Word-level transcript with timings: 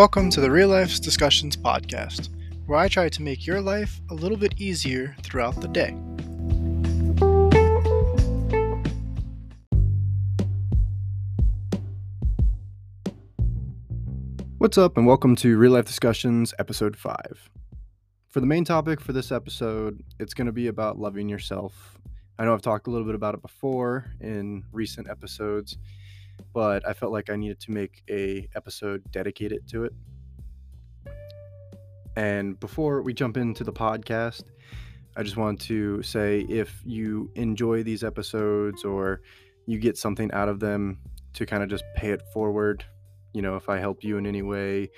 Welcome 0.00 0.30
to 0.30 0.40
the 0.40 0.50
Real 0.50 0.70
Life 0.70 0.98
Discussions 1.02 1.58
podcast, 1.58 2.30
where 2.64 2.78
I 2.78 2.88
try 2.88 3.10
to 3.10 3.22
make 3.22 3.46
your 3.46 3.60
life 3.60 4.00
a 4.08 4.14
little 4.14 4.38
bit 4.38 4.54
easier 4.56 5.14
throughout 5.22 5.60
the 5.60 5.68
day. 5.68 5.90
What's 14.56 14.78
up, 14.78 14.96
and 14.96 15.06
welcome 15.06 15.36
to 15.36 15.58
Real 15.58 15.72
Life 15.72 15.84
Discussions, 15.84 16.54
Episode 16.58 16.96
5. 16.96 17.50
For 18.30 18.40
the 18.40 18.46
main 18.46 18.64
topic 18.64 19.02
for 19.02 19.12
this 19.12 19.30
episode, 19.30 20.02
it's 20.18 20.32
going 20.32 20.46
to 20.46 20.52
be 20.52 20.68
about 20.68 20.98
loving 20.98 21.28
yourself. 21.28 21.98
I 22.38 22.46
know 22.46 22.54
I've 22.54 22.62
talked 22.62 22.86
a 22.86 22.90
little 22.90 23.06
bit 23.06 23.16
about 23.16 23.34
it 23.34 23.42
before 23.42 24.06
in 24.18 24.64
recent 24.72 25.10
episodes, 25.10 25.76
but 26.52 26.86
I 26.86 26.92
felt 26.92 27.12
like 27.12 27.30
I 27.30 27.36
needed 27.36 27.60
to 27.60 27.70
make 27.70 28.02
a 28.10 28.48
episode 28.54 29.02
dedicated 29.10 29.66
to 29.68 29.84
it. 29.84 29.92
And 32.16 32.58
before 32.58 33.02
we 33.02 33.14
jump 33.14 33.36
into 33.36 33.64
the 33.64 33.72
podcast, 33.72 34.44
I 35.16 35.22
just 35.22 35.36
want 35.36 35.60
to 35.62 36.02
say 36.02 36.40
if 36.48 36.82
you 36.84 37.30
enjoy 37.34 37.82
these 37.82 38.04
episodes 38.04 38.84
or 38.84 39.20
you 39.66 39.78
get 39.78 39.96
something 39.96 40.30
out 40.32 40.48
of 40.48 40.60
them 40.60 40.98
to 41.34 41.46
kind 41.46 41.62
of 41.62 41.68
just 41.68 41.84
pay 41.96 42.10
it 42.10 42.22
forward, 42.32 42.84
you 43.32 43.42
know, 43.42 43.56
if 43.56 43.68
I 43.68 43.78
help 43.78 44.02
you 44.02 44.18
in 44.18 44.26
any 44.26 44.42
way 44.42 44.90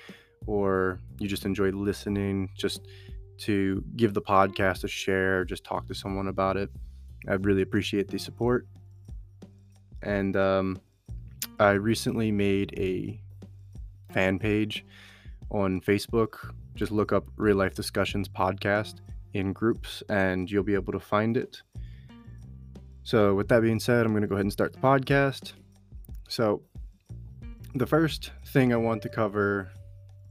or 0.45 0.99
you 1.19 1.27
just 1.27 1.45
enjoy 1.45 1.71
listening, 1.71 2.49
just 2.57 2.87
to 3.39 3.83
give 3.95 4.13
the 4.13 4.21
podcast 4.21 4.83
a 4.83 4.87
share, 4.87 5.45
just 5.45 5.63
talk 5.63 5.87
to 5.87 5.95
someone 5.95 6.27
about 6.27 6.57
it. 6.57 6.69
I'd 7.27 7.45
really 7.45 7.61
appreciate 7.61 8.07
the 8.07 8.19
support. 8.19 8.67
And 10.01 10.35
um, 10.35 10.79
I 11.59 11.71
recently 11.71 12.31
made 12.31 12.73
a 12.77 13.19
fan 14.13 14.39
page 14.39 14.85
on 15.49 15.81
Facebook. 15.81 16.53
Just 16.75 16.91
look 16.91 17.11
up 17.11 17.25
Real 17.37 17.57
Life 17.57 17.75
Discussions 17.75 18.27
Podcast 18.27 18.95
in 19.33 19.53
groups 19.53 20.03
and 20.09 20.49
you'll 20.49 20.63
be 20.63 20.73
able 20.73 20.93
to 20.93 20.99
find 20.99 21.37
it. 21.37 21.61
So, 23.03 23.33
with 23.33 23.49
that 23.49 23.61
being 23.61 23.79
said, 23.79 24.05
I'm 24.05 24.13
going 24.13 24.21
to 24.21 24.27
go 24.27 24.35
ahead 24.35 24.45
and 24.45 24.53
start 24.53 24.73
the 24.73 24.79
podcast. 24.79 25.53
So, 26.29 26.61
the 27.75 27.85
first 27.85 28.31
thing 28.47 28.71
I 28.71 28.77
want 28.77 29.01
to 29.01 29.09
cover 29.09 29.71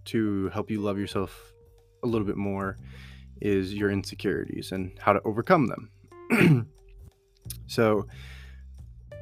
to 0.07 0.49
help 0.49 0.71
you 0.71 0.81
love 0.81 0.99
yourself 0.99 1.53
a 2.03 2.07
little 2.07 2.27
bit 2.27 2.37
more 2.37 2.79
is 3.41 3.75
your 3.75 3.91
insecurities 3.91 4.73
and 4.73 4.93
how 4.99 5.13
to 5.13 5.21
overcome 5.25 5.67
them. 5.67 6.67
so, 7.67 8.07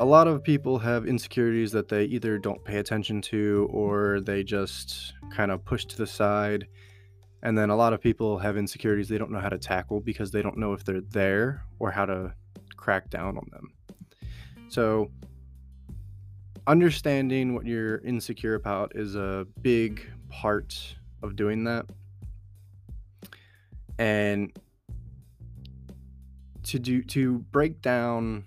a 0.00 0.04
lot 0.04 0.26
of 0.26 0.42
people 0.42 0.78
have 0.78 1.06
insecurities 1.06 1.72
that 1.72 1.88
they 1.88 2.04
either 2.04 2.38
don't 2.38 2.64
pay 2.64 2.78
attention 2.78 3.20
to 3.20 3.68
or 3.70 4.20
they 4.20 4.42
just 4.42 5.12
kind 5.30 5.50
of 5.50 5.62
push 5.62 5.84
to 5.84 5.96
the 5.98 6.06
side. 6.06 6.66
And 7.42 7.56
then 7.56 7.68
a 7.68 7.76
lot 7.76 7.92
of 7.92 8.00
people 8.00 8.38
have 8.38 8.56
insecurities 8.56 9.10
they 9.10 9.18
don't 9.18 9.30
know 9.30 9.40
how 9.40 9.50
to 9.50 9.58
tackle 9.58 10.00
because 10.00 10.30
they 10.30 10.40
don't 10.40 10.56
know 10.56 10.72
if 10.72 10.84
they're 10.84 11.02
there 11.02 11.64
or 11.78 11.90
how 11.90 12.06
to 12.06 12.32
crack 12.76 13.10
down 13.10 13.36
on 13.36 13.46
them. 13.52 13.72
So, 14.68 15.10
understanding 16.66 17.54
what 17.54 17.66
you're 17.66 17.98
insecure 17.98 18.54
about 18.54 18.92
is 18.94 19.16
a 19.16 19.46
big 19.60 20.00
part 20.30 20.96
of 21.22 21.36
doing 21.36 21.64
that. 21.64 21.84
And 23.98 24.50
to 26.62 26.78
do 26.78 27.02
to 27.02 27.40
break 27.50 27.82
down 27.82 28.46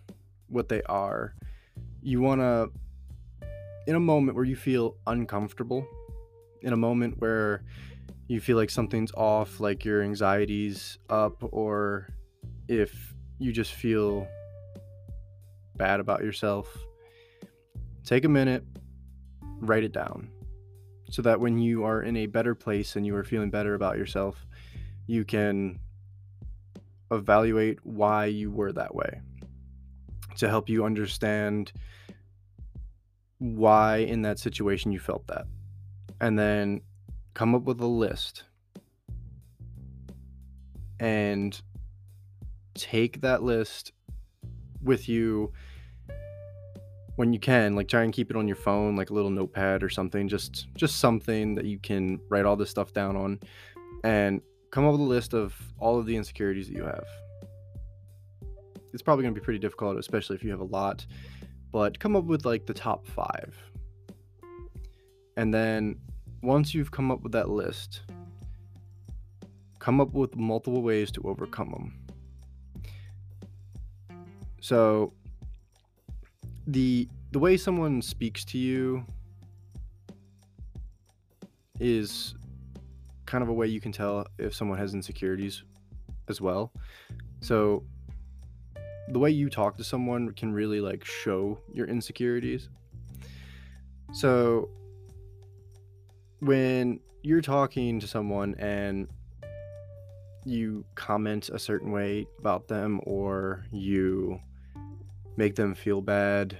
what 0.53 0.69
they 0.69 0.81
are. 0.83 1.35
You 2.01 2.21
want 2.21 2.41
to 2.41 2.71
in 3.87 3.95
a 3.95 3.99
moment 3.99 4.35
where 4.35 4.45
you 4.45 4.55
feel 4.55 4.95
uncomfortable 5.07 5.85
in 6.61 6.73
a 6.73 6.77
moment 6.77 7.19
where 7.19 7.63
you 8.27 8.39
feel 8.39 8.57
like 8.57 8.69
something's 8.69 9.11
off 9.13 9.59
like 9.59 9.83
your 9.83 10.01
anxiety's 10.01 10.97
up 11.09 11.43
or 11.51 12.07
if 12.67 13.13
you 13.39 13.51
just 13.51 13.73
feel 13.73 14.27
bad 15.75 15.99
about 15.99 16.21
yourself 16.21 16.67
take 18.05 18.23
a 18.23 18.29
minute 18.29 18.63
write 19.59 19.83
it 19.83 19.91
down 19.91 20.29
so 21.09 21.21
that 21.21 21.39
when 21.39 21.57
you 21.57 21.83
are 21.83 22.01
in 22.01 22.15
a 22.17 22.25
better 22.25 22.55
place 22.55 22.95
and 22.95 23.05
you 23.05 23.15
are 23.15 23.23
feeling 23.23 23.49
better 23.49 23.75
about 23.75 23.97
yourself 23.97 24.45
you 25.07 25.25
can 25.25 25.77
evaluate 27.11 27.77
why 27.85 28.25
you 28.25 28.49
were 28.49 28.71
that 28.71 28.95
way 28.95 29.19
to 30.35 30.49
help 30.49 30.69
you 30.69 30.85
understand 30.85 31.71
why 33.39 33.97
in 33.97 34.21
that 34.21 34.39
situation 34.39 34.91
you 34.91 34.99
felt 34.99 35.27
that. 35.27 35.45
And 36.21 36.37
then 36.39 36.81
come 37.33 37.55
up 37.55 37.63
with 37.63 37.79
a 37.81 37.87
list. 37.87 38.43
And 40.99 41.59
take 42.75 43.21
that 43.21 43.43
list 43.43 43.91
with 44.81 45.09
you 45.09 45.51
when 47.15 47.33
you 47.33 47.39
can. 47.39 47.75
Like 47.75 47.87
try 47.87 48.03
and 48.03 48.13
keep 48.13 48.29
it 48.29 48.37
on 48.37 48.47
your 48.47 48.55
phone 48.55 48.95
like 48.95 49.09
a 49.09 49.13
little 49.13 49.31
notepad 49.31 49.83
or 49.83 49.89
something. 49.89 50.29
Just 50.29 50.67
just 50.75 50.97
something 50.97 51.55
that 51.55 51.65
you 51.65 51.79
can 51.79 52.19
write 52.29 52.45
all 52.45 52.55
this 52.55 52.69
stuff 52.69 52.93
down 52.93 53.17
on. 53.17 53.39
And 54.05 54.41
come 54.71 54.85
up 54.85 54.93
with 54.93 55.01
a 55.01 55.03
list 55.03 55.33
of 55.33 55.53
all 55.77 55.99
of 55.99 56.05
the 56.05 56.15
insecurities 56.15 56.67
that 56.67 56.75
you 56.75 56.83
have 56.83 57.05
it's 58.93 59.01
probably 59.01 59.23
going 59.23 59.33
to 59.33 59.39
be 59.39 59.43
pretty 59.43 59.59
difficult, 59.59 59.97
especially 59.97 60.35
if 60.35 60.43
you 60.43 60.51
have 60.51 60.59
a 60.59 60.65
lot. 60.65 61.05
But 61.71 61.99
come 61.99 62.15
up 62.15 62.25
with 62.25 62.45
like 62.45 62.65
the 62.65 62.73
top 62.73 63.05
five. 63.07 63.57
And 65.35 65.53
then 65.53 65.97
once 66.43 66.73
you've 66.73 66.91
come 66.91 67.09
up 67.09 67.21
with 67.23 67.31
that 67.31 67.49
list, 67.49 68.01
come 69.79 69.99
up 69.99 70.13
with 70.13 70.35
multiple 70.35 70.83
ways 70.83 71.11
to 71.11 71.21
overcome 71.23 71.71
them. 71.71 71.99
So 74.61 75.13
the 76.67 77.09
the 77.31 77.39
way 77.39 77.57
someone 77.57 78.01
speaks 78.01 78.45
to 78.45 78.57
you 78.59 79.03
is 81.79 82.35
kind 83.25 83.41
of 83.41 83.49
a 83.49 83.53
way 83.53 83.65
you 83.65 83.81
can 83.81 83.91
tell 83.91 84.27
if 84.37 84.53
someone 84.53 84.77
has 84.77 84.93
insecurities 84.93 85.63
as 86.29 86.39
well. 86.39 86.71
So 87.41 87.83
the 89.09 89.19
way 89.19 89.29
you 89.29 89.49
talk 89.49 89.77
to 89.77 89.83
someone 89.83 90.31
can 90.31 90.53
really 90.53 90.79
like 90.79 91.03
show 91.03 91.59
your 91.73 91.87
insecurities. 91.87 92.69
So 94.13 94.69
when 96.39 96.99
you're 97.21 97.41
talking 97.41 97.99
to 97.99 98.07
someone 98.07 98.55
and 98.59 99.07
you 100.45 100.83
comment 100.95 101.49
a 101.49 101.59
certain 101.59 101.91
way 101.91 102.27
about 102.39 102.67
them 102.67 102.99
or 103.03 103.65
you 103.71 104.39
make 105.37 105.55
them 105.55 105.73
feel 105.73 106.01
bad 106.01 106.57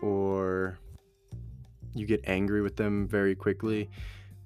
or 0.00 0.78
you 1.94 2.06
get 2.06 2.20
angry 2.26 2.62
with 2.62 2.76
them 2.76 3.08
very 3.08 3.34
quickly, 3.34 3.90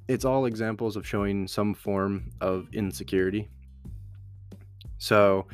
it's 0.08 0.24
all 0.24 0.46
examples 0.46 0.96
of 0.96 1.06
showing 1.06 1.48
some 1.48 1.74
form 1.74 2.30
of 2.40 2.68
insecurity. 2.72 3.48
So, 4.98 5.46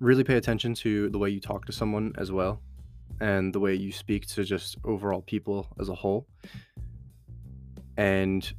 really 0.00 0.24
pay 0.24 0.36
attention 0.36 0.74
to 0.74 1.08
the 1.10 1.18
way 1.18 1.30
you 1.30 1.40
talk 1.40 1.66
to 1.66 1.72
someone 1.72 2.12
as 2.18 2.30
well 2.30 2.60
and 3.20 3.52
the 3.52 3.60
way 3.60 3.74
you 3.74 3.90
speak 3.90 4.26
to 4.26 4.44
just 4.44 4.76
overall 4.84 5.22
people 5.22 5.66
as 5.80 5.88
a 5.88 5.94
whole. 5.94 6.26
And 7.96 8.50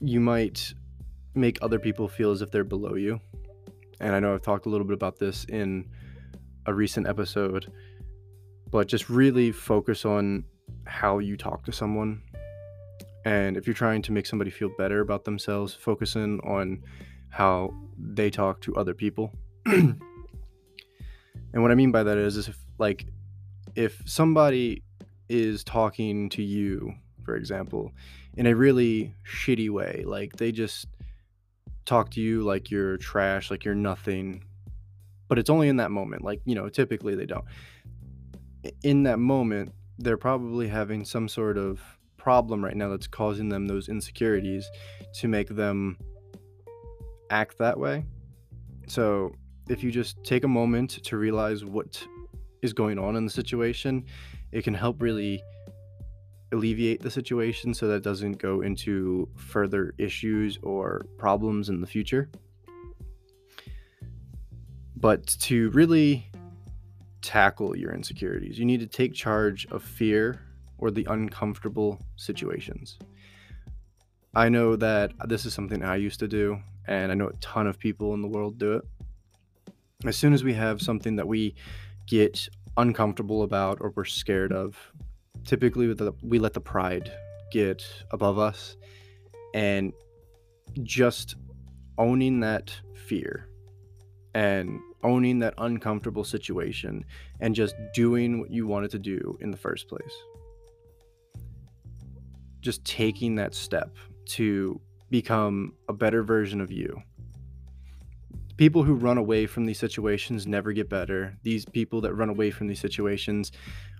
you 0.00 0.20
might 0.20 0.74
make 1.34 1.58
other 1.62 1.78
people 1.78 2.08
feel 2.08 2.30
as 2.30 2.42
if 2.42 2.50
they're 2.50 2.64
below 2.64 2.94
you. 2.94 3.20
And 4.00 4.14
I 4.14 4.20
know 4.20 4.34
I've 4.34 4.42
talked 4.42 4.66
a 4.66 4.68
little 4.68 4.86
bit 4.86 4.94
about 4.94 5.18
this 5.18 5.44
in 5.46 5.88
a 6.66 6.74
recent 6.74 7.08
episode, 7.08 7.72
but 8.70 8.86
just 8.86 9.08
really 9.08 9.50
focus 9.50 10.04
on 10.04 10.44
how 10.84 11.18
you 11.18 11.36
talk 11.36 11.64
to 11.64 11.72
someone. 11.72 12.22
And 13.24 13.56
if 13.56 13.66
you're 13.66 13.74
trying 13.74 14.02
to 14.02 14.12
make 14.12 14.26
somebody 14.26 14.50
feel 14.50 14.70
better 14.76 15.00
about 15.00 15.24
themselves, 15.24 15.74
focusing 15.74 16.40
on 16.40 16.82
how 17.30 17.74
they 17.98 18.30
talk 18.30 18.60
to 18.62 18.74
other 18.76 18.94
people. 18.94 19.32
and 19.66 20.00
what 21.52 21.70
I 21.70 21.74
mean 21.74 21.92
by 21.92 22.02
that 22.02 22.18
is, 22.18 22.36
is 22.36 22.48
if 22.48 22.58
like 22.78 23.06
if 23.74 24.02
somebody 24.06 24.82
is 25.28 25.62
talking 25.62 26.28
to 26.30 26.42
you, 26.42 26.94
for 27.24 27.36
example, 27.36 27.92
in 28.36 28.46
a 28.46 28.54
really 28.54 29.14
shitty 29.26 29.70
way, 29.70 30.04
like 30.06 30.36
they 30.36 30.52
just 30.52 30.86
talk 31.84 32.10
to 32.10 32.20
you 32.20 32.42
like 32.42 32.70
you're 32.70 32.96
trash, 32.96 33.50
like 33.50 33.64
you're 33.64 33.74
nothing, 33.74 34.44
but 35.28 35.38
it's 35.38 35.50
only 35.50 35.68
in 35.68 35.76
that 35.76 35.90
moment. 35.90 36.22
Like, 36.22 36.40
you 36.44 36.54
know, 36.54 36.68
typically 36.68 37.14
they 37.14 37.26
don't. 37.26 37.44
In 38.82 39.04
that 39.04 39.18
moment, 39.18 39.72
they're 39.98 40.16
probably 40.16 40.68
having 40.68 41.04
some 41.04 41.28
sort 41.28 41.58
of 41.58 41.80
problem 42.16 42.64
right 42.64 42.76
now 42.76 42.88
that's 42.88 43.06
causing 43.06 43.48
them 43.48 43.66
those 43.66 43.88
insecurities 43.88 44.68
to 45.14 45.28
make 45.28 45.48
them 45.48 45.96
act 47.30 47.58
that 47.58 47.78
way. 47.78 48.04
So 48.86 49.32
if 49.68 49.82
you 49.82 49.90
just 49.90 50.22
take 50.24 50.44
a 50.44 50.48
moment 50.48 51.02
to 51.04 51.16
realize 51.16 51.64
what 51.64 52.06
is 52.62 52.72
going 52.72 52.98
on 52.98 53.16
in 53.16 53.24
the 53.24 53.30
situation, 53.30 54.04
it 54.52 54.62
can 54.64 54.74
help 54.74 55.02
really 55.02 55.42
alleviate 56.52 57.02
the 57.02 57.10
situation 57.10 57.74
so 57.74 57.86
that 57.88 58.02
doesn't 58.02 58.38
go 58.38 58.62
into 58.62 59.28
further 59.36 59.92
issues 59.98 60.58
or 60.62 61.04
problems 61.18 61.68
in 61.68 61.80
the 61.80 61.86
future. 61.86 62.30
But 64.96 65.26
to 65.40 65.70
really 65.70 66.26
tackle 67.20 67.76
your 67.76 67.92
insecurities, 67.92 68.58
you 68.58 68.64
need 68.64 68.80
to 68.80 68.86
take 68.86 69.12
charge 69.12 69.66
of 69.70 69.82
fear 69.82 70.40
or 70.78 70.90
the 70.90 71.06
uncomfortable 71.10 72.00
situations. 72.16 72.98
I 74.34 74.48
know 74.48 74.76
that 74.76 75.12
this 75.26 75.44
is 75.44 75.54
something 75.54 75.82
I 75.82 75.96
used 75.96 76.20
to 76.20 76.28
do, 76.28 76.60
and 76.88 77.12
I 77.12 77.14
know 77.14 77.28
a 77.28 77.32
ton 77.34 77.66
of 77.66 77.78
people 77.78 78.14
in 78.14 78.22
the 78.22 78.28
world 78.28 78.58
do 78.58 78.74
it. 78.74 78.84
As 80.04 80.16
soon 80.16 80.32
as 80.32 80.42
we 80.42 80.54
have 80.54 80.80
something 80.80 81.16
that 81.16 81.28
we 81.28 81.54
get 82.06 82.48
uncomfortable 82.76 83.42
about 83.42 83.78
or 83.80 83.92
we're 83.94 84.04
scared 84.04 84.52
of, 84.52 84.76
typically 85.44 85.94
we 86.22 86.38
let 86.38 86.54
the 86.54 86.60
pride 86.60 87.12
get 87.52 87.84
above 88.10 88.38
us 88.38 88.76
and 89.54 89.92
just 90.82 91.36
owning 91.96 92.40
that 92.40 92.72
fear 93.06 93.48
and 94.34 94.78
owning 95.02 95.38
that 95.40 95.54
uncomfortable 95.58 96.24
situation 96.24 97.04
and 97.40 97.54
just 97.54 97.74
doing 97.94 98.40
what 98.40 98.50
you 98.50 98.66
wanted 98.66 98.90
to 98.90 98.98
do 98.98 99.36
in 99.40 99.50
the 99.50 99.56
first 99.56 99.88
place. 99.88 100.14
Just 102.60 102.84
taking 102.84 103.34
that 103.36 103.54
step 103.54 103.96
to 104.26 104.80
become 105.10 105.74
a 105.88 105.92
better 105.92 106.22
version 106.22 106.60
of 106.60 106.70
you. 106.70 107.02
People 108.56 108.82
who 108.82 108.94
run 108.94 109.18
away 109.18 109.46
from 109.46 109.66
these 109.66 109.78
situations 109.78 110.46
never 110.46 110.72
get 110.72 110.88
better. 110.88 111.36
These 111.42 111.64
people 111.64 112.00
that 112.00 112.14
run 112.14 112.28
away 112.28 112.50
from 112.50 112.66
these 112.66 112.80
situations 112.80 113.52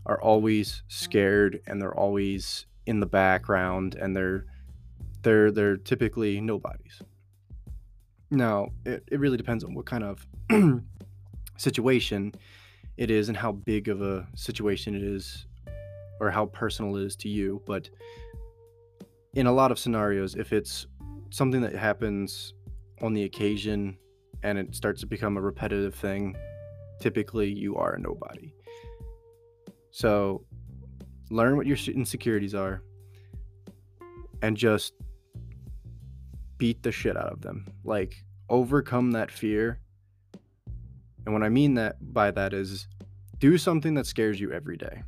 are 0.06 0.20
always 0.20 0.82
scared 0.88 1.60
and 1.66 1.80
they're 1.80 1.94
always 1.94 2.66
in 2.86 3.00
the 3.00 3.06
background 3.06 3.94
and 3.94 4.16
they're 4.16 4.46
they're 5.22 5.50
they're 5.50 5.76
typically 5.76 6.40
nobodies. 6.40 7.02
Now, 8.30 8.70
it, 8.84 9.04
it 9.10 9.20
really 9.20 9.36
depends 9.36 9.64
on 9.64 9.74
what 9.74 9.86
kind 9.86 10.04
of 10.04 10.26
situation 11.56 12.32
it 12.96 13.10
is 13.10 13.28
and 13.28 13.36
how 13.36 13.52
big 13.52 13.88
of 13.88 14.02
a 14.02 14.26
situation 14.34 14.94
it 14.94 15.02
is 15.02 15.46
or 16.20 16.30
how 16.30 16.46
personal 16.46 16.96
it 16.96 17.04
is 17.04 17.16
to 17.16 17.28
you. 17.28 17.62
But 17.66 17.88
in 19.34 19.46
a 19.46 19.52
lot 19.52 19.70
of 19.70 19.78
scenarios, 19.78 20.34
if 20.34 20.52
it's 20.52 20.86
something 21.30 21.60
that 21.60 21.74
happens 21.74 22.54
on 23.02 23.14
the 23.14 23.24
occasion 23.24 23.96
and 24.42 24.58
it 24.58 24.74
starts 24.74 25.00
to 25.00 25.06
become 25.06 25.36
a 25.36 25.40
repetitive 25.40 25.94
thing, 25.94 26.36
typically 27.00 27.50
you 27.50 27.76
are 27.76 27.94
a 27.94 27.98
nobody. 27.98 28.52
So 29.90 30.44
learn 31.30 31.56
what 31.56 31.66
your 31.66 31.76
insecurities 31.92 32.54
are 32.54 32.82
and 34.42 34.56
just 34.56 34.94
beat 36.56 36.82
the 36.82 36.92
shit 36.92 37.16
out 37.16 37.32
of 37.32 37.40
them. 37.40 37.66
Like 37.84 38.24
overcome 38.48 39.12
that 39.12 39.30
fear. 39.30 39.80
And 41.24 41.34
what 41.34 41.42
I 41.42 41.48
mean 41.48 41.74
that 41.74 41.96
by 42.12 42.30
that 42.30 42.52
is 42.52 42.88
do 43.38 43.58
something 43.58 43.94
that 43.94 44.06
scares 44.06 44.40
you 44.40 44.52
every 44.52 44.76
day. 44.76 45.02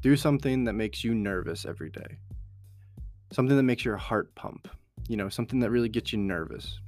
Do 0.00 0.16
something 0.16 0.64
that 0.64 0.74
makes 0.74 1.04
you 1.04 1.14
nervous 1.14 1.64
every 1.64 1.90
day. 1.90 2.18
Something 3.32 3.56
that 3.56 3.62
makes 3.62 3.84
your 3.84 3.96
heart 3.96 4.34
pump. 4.34 4.68
You 5.08 5.16
know, 5.16 5.28
something 5.28 5.60
that 5.60 5.70
really 5.70 5.88
gets 5.88 6.12
you 6.12 6.18
nervous. 6.18 6.80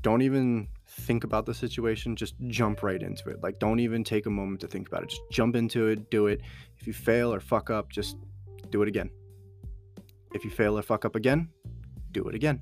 Don't 0.00 0.22
even 0.22 0.68
think 0.86 1.24
about 1.24 1.46
the 1.46 1.54
situation, 1.54 2.16
just 2.16 2.34
jump 2.48 2.82
right 2.82 3.02
into 3.02 3.28
it. 3.28 3.42
Like, 3.42 3.58
don't 3.58 3.80
even 3.80 4.04
take 4.04 4.26
a 4.26 4.30
moment 4.30 4.60
to 4.60 4.66
think 4.66 4.88
about 4.88 5.02
it. 5.02 5.10
Just 5.10 5.22
jump 5.30 5.56
into 5.56 5.88
it, 5.88 6.10
do 6.10 6.26
it. 6.26 6.40
If 6.78 6.86
you 6.86 6.92
fail 6.92 7.32
or 7.32 7.40
fuck 7.40 7.70
up, 7.70 7.90
just 7.90 8.16
do 8.70 8.82
it 8.82 8.88
again. 8.88 9.10
If 10.34 10.44
you 10.44 10.50
fail 10.50 10.78
or 10.78 10.82
fuck 10.82 11.04
up 11.04 11.16
again, 11.16 11.48
do 12.12 12.24
it 12.24 12.34
again. 12.34 12.60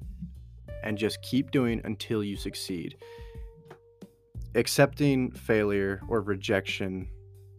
And 0.83 0.97
just 0.97 1.21
keep 1.23 1.51
doing 1.51 1.81
until 1.85 2.23
you 2.23 2.37
succeed. 2.37 2.97
Accepting 4.55 5.31
failure 5.33 6.01
or 6.09 6.21
rejection 6.21 7.09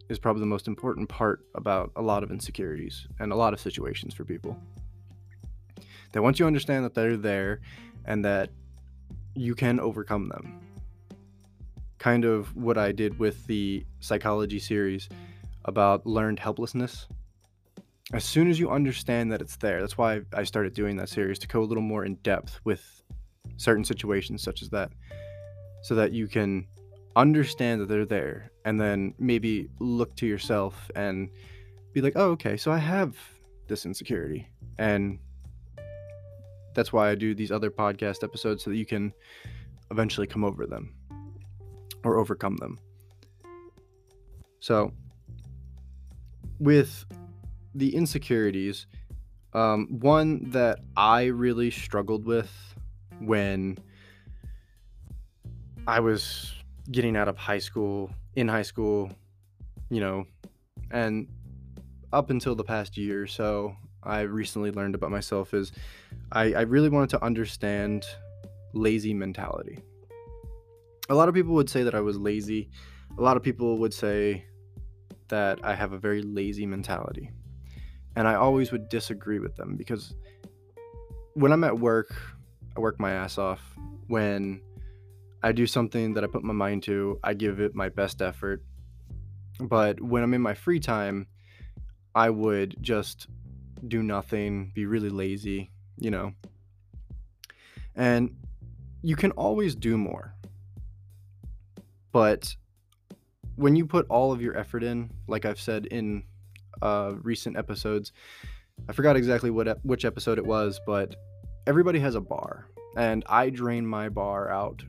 is 0.08 0.18
probably 0.18 0.40
the 0.40 0.46
most 0.46 0.66
important 0.66 1.08
part 1.08 1.44
about 1.54 1.92
a 1.96 2.02
lot 2.02 2.22
of 2.22 2.30
insecurities 2.30 3.06
and 3.20 3.32
a 3.32 3.36
lot 3.36 3.52
of 3.52 3.60
situations 3.60 4.14
for 4.14 4.24
people. 4.24 4.58
That 6.12 6.22
once 6.22 6.38
you 6.38 6.46
understand 6.46 6.84
that 6.84 6.94
they're 6.94 7.16
there 7.16 7.60
and 8.04 8.24
that 8.24 8.50
you 9.34 9.54
can 9.54 9.78
overcome 9.78 10.28
them. 10.28 10.60
Kind 11.98 12.24
of 12.24 12.54
what 12.56 12.78
I 12.78 12.92
did 12.92 13.18
with 13.18 13.46
the 13.46 13.84
psychology 14.00 14.58
series 14.58 15.08
about 15.64 16.06
learned 16.06 16.40
helplessness 16.40 17.06
as 18.12 18.24
soon 18.24 18.48
as 18.48 18.58
you 18.58 18.70
understand 18.70 19.30
that 19.32 19.42
it's 19.42 19.56
there, 19.56 19.80
that's 19.80 19.98
why 19.98 20.22
I 20.32 20.44
started 20.44 20.72
doing 20.72 20.96
that 20.96 21.08
series 21.08 21.38
to 21.40 21.48
go 21.48 21.60
a 21.60 21.64
little 21.64 21.82
more 21.82 22.04
in 22.04 22.14
depth 22.16 22.60
with 22.64 23.02
certain 23.56 23.84
situations 23.84 24.42
such 24.42 24.62
as 24.62 24.70
that, 24.70 24.90
so 25.82 25.94
that 25.94 26.12
you 26.12 26.26
can 26.26 26.66
understand 27.16 27.80
that 27.80 27.88
they're 27.88 28.06
there 28.06 28.50
and 28.64 28.80
then 28.80 29.14
maybe 29.18 29.68
look 29.78 30.14
to 30.16 30.26
yourself 30.26 30.90
and 30.94 31.28
be 31.92 32.00
like, 32.00 32.14
oh, 32.16 32.30
okay, 32.30 32.56
so 32.56 32.72
I 32.72 32.78
have 32.78 33.16
this 33.66 33.84
insecurity. 33.84 34.48
And 34.78 35.18
that's 36.78 36.92
why 36.92 37.10
I 37.10 37.16
do 37.16 37.34
these 37.34 37.50
other 37.50 37.72
podcast 37.72 38.22
episodes 38.22 38.62
so 38.62 38.70
that 38.70 38.76
you 38.76 38.86
can 38.86 39.12
eventually 39.90 40.28
come 40.28 40.44
over 40.44 40.64
them 40.64 40.94
or 42.04 42.18
overcome 42.18 42.56
them. 42.58 42.78
So, 44.60 44.92
with 46.60 47.04
the 47.74 47.96
insecurities, 47.96 48.86
um, 49.54 49.88
one 49.98 50.50
that 50.50 50.78
I 50.96 51.24
really 51.24 51.72
struggled 51.72 52.24
with 52.24 52.52
when 53.18 53.76
I 55.88 55.98
was 55.98 56.54
getting 56.92 57.16
out 57.16 57.26
of 57.26 57.36
high 57.36 57.58
school, 57.58 58.08
in 58.36 58.46
high 58.46 58.62
school, 58.62 59.10
you 59.90 60.00
know, 60.00 60.26
and 60.92 61.26
up 62.12 62.30
until 62.30 62.54
the 62.54 62.62
past 62.62 62.96
year 62.96 63.20
or 63.20 63.26
so, 63.26 63.74
I 64.08 64.22
recently 64.22 64.70
learned 64.70 64.94
about 64.94 65.10
myself 65.10 65.52
is 65.52 65.70
I, 66.32 66.54
I 66.54 66.60
really 66.62 66.88
wanted 66.88 67.10
to 67.10 67.24
understand 67.24 68.06
lazy 68.72 69.12
mentality. 69.12 69.78
A 71.10 71.14
lot 71.14 71.28
of 71.28 71.34
people 71.34 71.54
would 71.54 71.70
say 71.70 71.82
that 71.82 71.94
I 71.94 72.00
was 72.00 72.16
lazy. 72.16 72.70
A 73.18 73.22
lot 73.22 73.36
of 73.36 73.42
people 73.42 73.78
would 73.78 73.92
say 73.92 74.44
that 75.28 75.58
I 75.62 75.74
have 75.74 75.92
a 75.92 75.98
very 75.98 76.22
lazy 76.22 76.66
mentality. 76.66 77.30
And 78.16 78.26
I 78.26 78.34
always 78.34 78.72
would 78.72 78.88
disagree 78.88 79.38
with 79.38 79.56
them 79.56 79.76
because 79.76 80.14
when 81.34 81.52
I'm 81.52 81.62
at 81.64 81.78
work, 81.78 82.14
I 82.76 82.80
work 82.80 82.98
my 82.98 83.12
ass 83.12 83.38
off. 83.38 83.60
When 84.06 84.62
I 85.42 85.52
do 85.52 85.66
something 85.66 86.14
that 86.14 86.24
I 86.24 86.26
put 86.26 86.42
my 86.42 86.54
mind 86.54 86.82
to, 86.84 87.20
I 87.22 87.34
give 87.34 87.60
it 87.60 87.74
my 87.74 87.90
best 87.90 88.22
effort. 88.22 88.62
But 89.60 90.00
when 90.00 90.22
I'm 90.22 90.34
in 90.34 90.40
my 90.40 90.54
free 90.54 90.80
time, 90.80 91.26
I 92.14 92.30
would 92.30 92.76
just 92.80 93.28
do 93.86 94.02
nothing, 94.02 94.72
be 94.74 94.86
really 94.86 95.10
lazy, 95.10 95.70
you 95.98 96.10
know. 96.10 96.32
And 97.94 98.36
you 99.02 99.16
can 99.16 99.32
always 99.32 99.74
do 99.74 99.96
more. 99.96 100.34
But 102.12 102.56
when 103.56 103.76
you 103.76 103.86
put 103.86 104.06
all 104.08 104.32
of 104.32 104.40
your 104.40 104.56
effort 104.56 104.82
in, 104.82 105.10
like 105.26 105.44
I've 105.44 105.60
said 105.60 105.86
in 105.86 106.24
uh, 106.82 107.14
recent 107.22 107.56
episodes. 107.56 108.12
I 108.88 108.92
forgot 108.92 109.16
exactly 109.16 109.50
what 109.50 109.84
which 109.84 110.04
episode 110.04 110.38
it 110.38 110.46
was, 110.46 110.80
but 110.86 111.16
everybody 111.66 111.98
has 112.00 112.14
a 112.14 112.20
bar, 112.20 112.68
and 112.96 113.24
I 113.26 113.50
drain 113.50 113.86
my 113.86 114.08
bar 114.08 114.50
out 114.50 114.82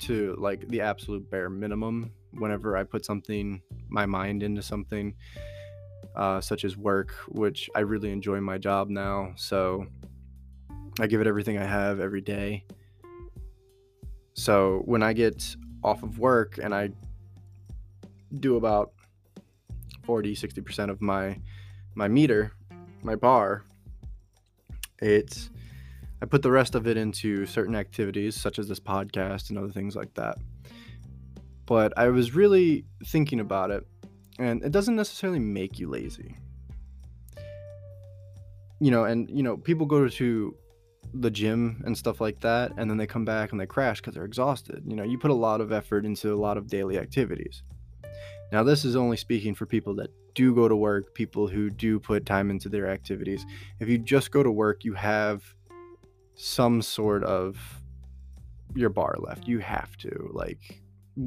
to 0.00 0.34
like 0.38 0.68
the 0.68 0.80
absolute 0.80 1.30
bare 1.30 1.50
minimum 1.50 2.12
whenever 2.32 2.76
I 2.76 2.84
put 2.84 3.04
something, 3.04 3.62
my 3.88 4.06
mind 4.06 4.42
into 4.42 4.62
something, 4.62 5.14
uh, 6.14 6.40
such 6.40 6.64
as 6.64 6.76
work, 6.76 7.12
which 7.28 7.68
I 7.74 7.80
really 7.80 8.10
enjoy 8.10 8.40
my 8.40 8.58
job 8.58 8.88
now. 8.88 9.32
So 9.36 9.86
I 11.00 11.06
give 11.06 11.20
it 11.20 11.26
everything 11.26 11.58
I 11.58 11.64
have 11.64 12.00
every 12.00 12.20
day. 12.20 12.64
So 14.34 14.82
when 14.84 15.02
I 15.02 15.12
get 15.12 15.56
off 15.82 16.02
of 16.02 16.18
work 16.18 16.58
and 16.62 16.74
I 16.74 16.90
do 18.40 18.56
about 18.56 18.92
40 20.04 20.34
60% 20.34 20.90
of 20.90 21.00
my 21.00 21.38
my 21.94 22.08
meter 22.08 22.52
my 23.02 23.14
bar 23.14 23.64
it's 25.00 25.50
i 26.22 26.26
put 26.26 26.42
the 26.42 26.50
rest 26.50 26.74
of 26.74 26.86
it 26.86 26.96
into 26.96 27.46
certain 27.46 27.74
activities 27.74 28.34
such 28.34 28.58
as 28.58 28.68
this 28.68 28.80
podcast 28.80 29.50
and 29.50 29.58
other 29.58 29.70
things 29.70 29.94
like 29.94 30.12
that 30.14 30.36
but 31.66 31.96
i 31.96 32.08
was 32.08 32.34
really 32.34 32.84
thinking 33.06 33.40
about 33.40 33.70
it 33.70 33.86
and 34.38 34.62
it 34.62 34.72
doesn't 34.72 34.96
necessarily 34.96 35.38
make 35.38 35.78
you 35.78 35.88
lazy 35.88 36.36
you 38.80 38.90
know 38.90 39.04
and 39.04 39.28
you 39.30 39.42
know 39.42 39.56
people 39.56 39.86
go 39.86 40.08
to 40.08 40.56
the 41.14 41.30
gym 41.30 41.82
and 41.86 41.96
stuff 41.96 42.20
like 42.20 42.40
that 42.40 42.72
and 42.76 42.90
then 42.90 42.96
they 42.96 43.06
come 43.06 43.24
back 43.24 43.52
and 43.52 43.60
they 43.60 43.66
crash 43.66 44.00
because 44.00 44.14
they're 44.14 44.24
exhausted 44.24 44.82
you 44.86 44.96
know 44.96 45.04
you 45.04 45.16
put 45.18 45.30
a 45.30 45.34
lot 45.34 45.60
of 45.60 45.72
effort 45.72 46.04
into 46.04 46.32
a 46.32 46.36
lot 46.36 46.56
of 46.56 46.66
daily 46.66 46.98
activities 46.98 47.62
Now, 48.52 48.62
this 48.62 48.84
is 48.84 48.94
only 48.94 49.16
speaking 49.16 49.54
for 49.54 49.66
people 49.66 49.94
that 49.96 50.10
do 50.34 50.54
go 50.54 50.68
to 50.68 50.76
work, 50.76 51.14
people 51.14 51.48
who 51.48 51.70
do 51.70 51.98
put 51.98 52.26
time 52.26 52.50
into 52.50 52.68
their 52.68 52.88
activities. 52.88 53.44
If 53.80 53.88
you 53.88 53.98
just 53.98 54.30
go 54.30 54.42
to 54.42 54.50
work, 54.50 54.84
you 54.84 54.94
have 54.94 55.42
some 56.36 56.82
sort 56.82 57.24
of 57.24 57.58
your 58.74 58.90
bar 58.90 59.16
left. 59.18 59.48
You 59.48 59.58
have 59.60 59.96
to. 59.98 60.30
Like, 60.32 60.83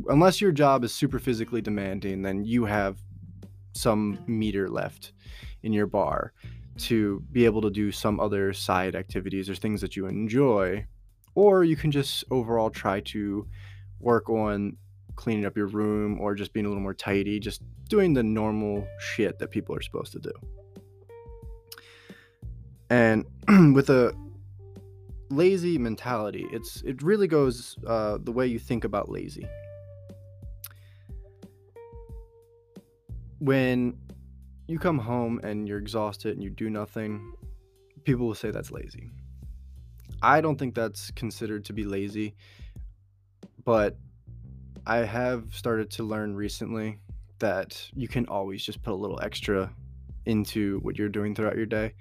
unless 0.08 0.41
your 0.41 0.51
job 0.51 0.84
is 0.84 0.94
super 0.94 1.20
physically 1.20 1.62
demanding, 1.62 2.22
then 2.22 2.44
you 2.44 2.65
have 2.65 2.98
some 3.74 4.20
meter 4.27 4.70
left 4.70 5.13
in 5.63 5.74
your 5.74 5.88
bar 5.88 6.34
to 6.77 7.24
be 7.32 7.46
able 7.46 7.62
to 7.62 7.70
do 7.70 7.91
some 7.91 8.20
other 8.20 8.53
side 8.53 8.96
activities 8.96 9.50
or 9.50 9.56
things 9.56 9.82
that 9.82 9.96
you 9.96 10.06
enjoy. 10.06 10.86
Or 11.36 11.63
you 11.63 11.75
can 11.75 11.91
just 11.91 12.24
overall 12.32 12.70
try 12.70 13.00
to 13.01 13.48
work 14.00 14.29
on 14.29 14.77
cleaning 15.15 15.46
up 15.46 15.58
your 15.58 15.67
room 15.67 16.20
or 16.20 16.36
just 16.36 16.53
being 16.53 16.65
a 16.65 16.70
little 16.70 16.84
more 16.84 16.94
tidy, 16.94 17.39
just 17.39 17.62
doing 17.89 18.13
the 18.13 18.24
normal 18.24 18.88
shit 19.00 19.39
that 19.39 19.51
people 19.51 19.75
are 19.75 19.82
supposed 19.82 20.12
to 20.13 20.20
do. 20.20 20.32
And 22.89 23.25
with 23.75 23.89
a 23.89 24.15
lazy 25.29 25.77
mentality, 25.77 26.46
it's 26.51 26.82
it 26.84 27.01
really 27.01 27.27
goes 27.27 27.77
uh, 27.86 28.17
the 28.22 28.32
way 28.32 28.48
you 28.48 28.60
think 28.60 28.84
about 28.84 29.10
lazy. 29.10 29.48
When 33.39 33.98
you 34.67 34.79
come 34.79 34.98
home 34.98 35.39
and 35.44 35.67
you're 35.67 35.77
exhausted 35.77 36.34
and 36.34 36.44
you 36.44 36.50
do 36.50 36.70
nothing, 36.70 37.34
people 38.03 38.27
will 38.27 38.36
say 38.36 38.51
that's 38.51 38.72
lazy. 38.72 39.12
I 40.22 40.41
don't 40.41 40.58
think 40.58 40.74
that's 40.74 41.12
considered 41.12 41.65
to 41.65 41.74
be 41.74 41.84
lazy, 41.84 42.36
but 43.63 43.98
I 44.86 45.00
have 45.00 45.53
started 45.53 45.91
to 45.91 46.03
learn 46.03 46.36
recently 46.36 47.00
that 47.39 47.89
you 47.94 48.08
can 48.08 48.25
always 48.27 48.63
just 48.63 48.82
put 48.82 48.94
a 48.94 48.96
little 48.96 49.20
extra 49.22 49.72
into 50.25 50.79
what 50.79 50.98
you're 50.98 51.10
doing 51.10 51.36
throughout 51.36 51.56
your 51.56 51.65
day 51.65 51.94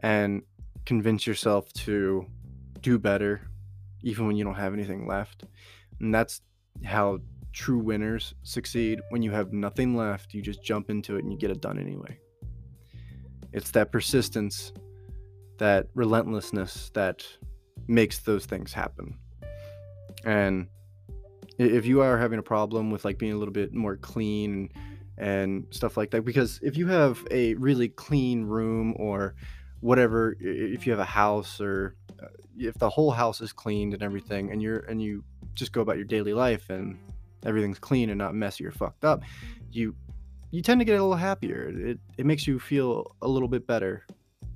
and 0.00 0.42
convince 0.86 1.26
yourself 1.26 1.72
to 1.72 2.26
do 2.80 2.98
better 2.98 3.40
even 4.02 4.26
when 4.26 4.36
you 4.36 4.44
don't 4.44 4.54
have 4.54 4.72
anything 4.72 5.06
left. 5.06 5.44
And 6.00 6.14
that's 6.14 6.40
how 6.84 7.18
true 7.52 7.78
winners 7.78 8.34
succeed. 8.42 9.00
When 9.10 9.22
you 9.22 9.30
have 9.30 9.52
nothing 9.52 9.96
left, 9.96 10.34
you 10.34 10.42
just 10.42 10.62
jump 10.62 10.90
into 10.90 11.16
it 11.16 11.24
and 11.24 11.32
you 11.32 11.38
get 11.38 11.50
it 11.50 11.60
done 11.60 11.78
anyway. 11.78 12.18
It's 13.52 13.70
that 13.72 13.90
persistence, 13.90 14.72
that 15.58 15.88
relentlessness 15.94 16.90
that 16.94 17.26
makes 17.88 18.20
those 18.20 18.46
things 18.46 18.72
happen. 18.72 19.18
And 20.24 20.68
if 21.58 21.84
you 21.84 22.00
are 22.00 22.16
having 22.16 22.38
a 22.38 22.42
problem 22.42 22.90
with 22.90 23.04
like 23.04 23.18
being 23.18 23.32
a 23.32 23.36
little 23.36 23.52
bit 23.52 23.74
more 23.74 23.96
clean 23.96 24.70
and 25.18 25.66
stuff 25.70 25.96
like 25.96 26.10
that 26.10 26.24
because 26.24 26.58
if 26.62 26.76
you 26.78 26.86
have 26.86 27.26
a 27.30 27.54
really 27.54 27.88
clean 27.88 28.44
room 28.44 28.94
or 28.96 29.34
whatever 29.80 30.34
if 30.40 30.86
you 30.86 30.92
have 30.92 31.00
a 31.00 31.04
house 31.04 31.60
or 31.60 31.94
uh, 32.22 32.26
if 32.56 32.74
the 32.78 32.88
whole 32.88 33.10
house 33.10 33.42
is 33.42 33.52
cleaned 33.52 33.92
and 33.92 34.02
everything 34.02 34.50
and 34.50 34.62
you're 34.62 34.78
and 34.80 35.02
you 35.02 35.22
just 35.54 35.72
go 35.72 35.82
about 35.82 35.96
your 35.96 36.06
daily 36.06 36.32
life 36.32 36.70
and 36.70 36.98
everything's 37.44 37.78
clean 37.78 38.10
and 38.10 38.18
not 38.18 38.34
messy 38.34 38.64
or 38.64 38.70
fucked 38.70 39.04
up 39.04 39.22
you 39.70 39.94
you 40.50 40.62
tend 40.62 40.80
to 40.80 40.84
get 40.84 40.98
a 40.98 41.02
little 41.02 41.16
happier. 41.16 41.68
It 41.68 41.98
it 42.18 42.26
makes 42.26 42.46
you 42.46 42.58
feel 42.58 43.14
a 43.22 43.28
little 43.28 43.48
bit 43.48 43.66
better 43.66 44.06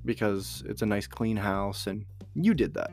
because 0.03 0.63
it's 0.67 0.81
a 0.81 0.85
nice 0.85 1.07
clean 1.07 1.37
house 1.37 1.87
and 1.87 2.05
you 2.35 2.53
did 2.53 2.73
that. 2.73 2.91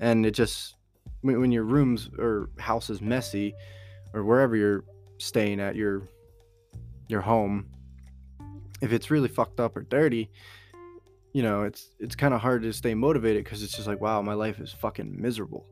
And 0.00 0.24
it 0.24 0.32
just 0.32 0.76
when, 1.22 1.40
when 1.40 1.52
your 1.52 1.64
rooms 1.64 2.08
or 2.18 2.50
house 2.58 2.90
is 2.90 3.00
messy 3.00 3.54
or 4.12 4.24
wherever 4.24 4.56
you're 4.56 4.84
staying 5.18 5.60
at 5.60 5.74
your 5.74 6.08
your 7.08 7.20
home 7.20 7.66
if 8.80 8.92
it's 8.92 9.10
really 9.10 9.28
fucked 9.28 9.60
up 9.60 9.76
or 9.76 9.82
dirty 9.82 10.30
you 11.32 11.42
know 11.42 11.62
it's 11.62 11.90
it's 12.00 12.16
kind 12.16 12.34
of 12.34 12.40
hard 12.40 12.62
to 12.62 12.72
stay 12.72 12.94
motivated 12.94 13.44
because 13.44 13.62
it's 13.62 13.74
just 13.74 13.86
like 13.86 14.00
wow 14.00 14.22
my 14.22 14.34
life 14.34 14.60
is 14.60 14.72
fucking 14.72 15.20
miserable. 15.20 15.66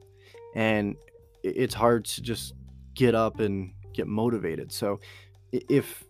And 0.55 0.97
it's 1.43 1.75
hard 1.75 2.05
to 2.05 2.23
just 2.23 2.53
get 2.95 3.15
up 3.15 3.41
and 3.41 3.73
get 3.93 4.07
motivated. 4.07 4.73
So 4.73 5.01
if 5.53 6.05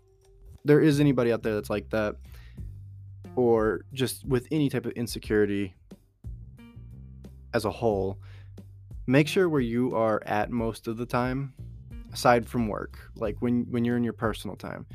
there 0.65 0.81
is 0.81 1.01
anybody 1.01 1.33
out 1.33 1.43
there 1.43 1.55
that's 1.55 1.71
like 1.71 1.91
that 1.91 2.17
or 3.35 3.85
just 3.93 4.25
with 4.27 4.47
any 4.51 4.69
type 4.69 4.87
of 4.87 4.93
insecurity 4.93 5.75
as 7.55 7.65
a 7.65 7.71
whole 7.71 8.19
make 9.07 9.27
sure 9.27 9.49
where 9.49 9.61
you 9.61 9.95
are 9.97 10.23
at 10.27 10.51
most 10.51 10.87
of 10.87 10.97
the 10.97 11.05
time 11.05 11.53
aside 12.13 12.49
from 12.49 12.69
work 12.69 13.11
like 13.17 13.35
when 13.41 13.67
when 13.71 13.85
you're 13.85 13.97
in 13.97 14.05
your 14.05 14.13
personal 14.13 14.55
time 14.55 14.87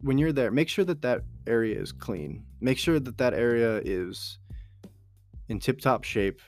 when 0.00 0.16
you're 0.16 0.32
there 0.32 0.50
make 0.50 0.68
sure 0.68 0.84
that 0.84 1.02
that 1.02 1.22
area 1.46 1.80
is 1.80 1.92
clean. 1.92 2.44
Make 2.60 2.78
sure 2.78 3.00
that 3.00 3.18
that 3.18 3.34
area 3.34 3.80
is 3.84 4.38
in 5.48 5.58
tip 5.58 5.80
top 5.80 6.04
shape 6.04 6.40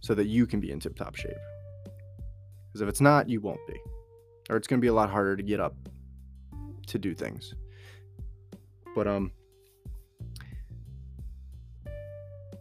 so 0.00 0.14
that 0.14 0.26
you 0.26 0.46
can 0.46 0.60
be 0.60 0.70
in 0.70 0.80
tip 0.80 0.96
top 0.96 1.14
shape. 1.14 1.32
Because 2.66 2.82
if 2.82 2.88
it's 2.88 3.00
not 3.00 3.28
you 3.28 3.40
won't 3.40 3.64
be 3.66 3.80
or 4.50 4.56
it's 4.56 4.66
going 4.66 4.78
to 4.78 4.82
be 4.82 4.88
a 4.88 4.94
lot 4.94 5.10
harder 5.10 5.36
to 5.36 5.42
get 5.42 5.60
up 5.60 5.74
to 6.86 6.98
do 6.98 7.14
things 7.14 7.54
but 8.94 9.06
um 9.06 9.30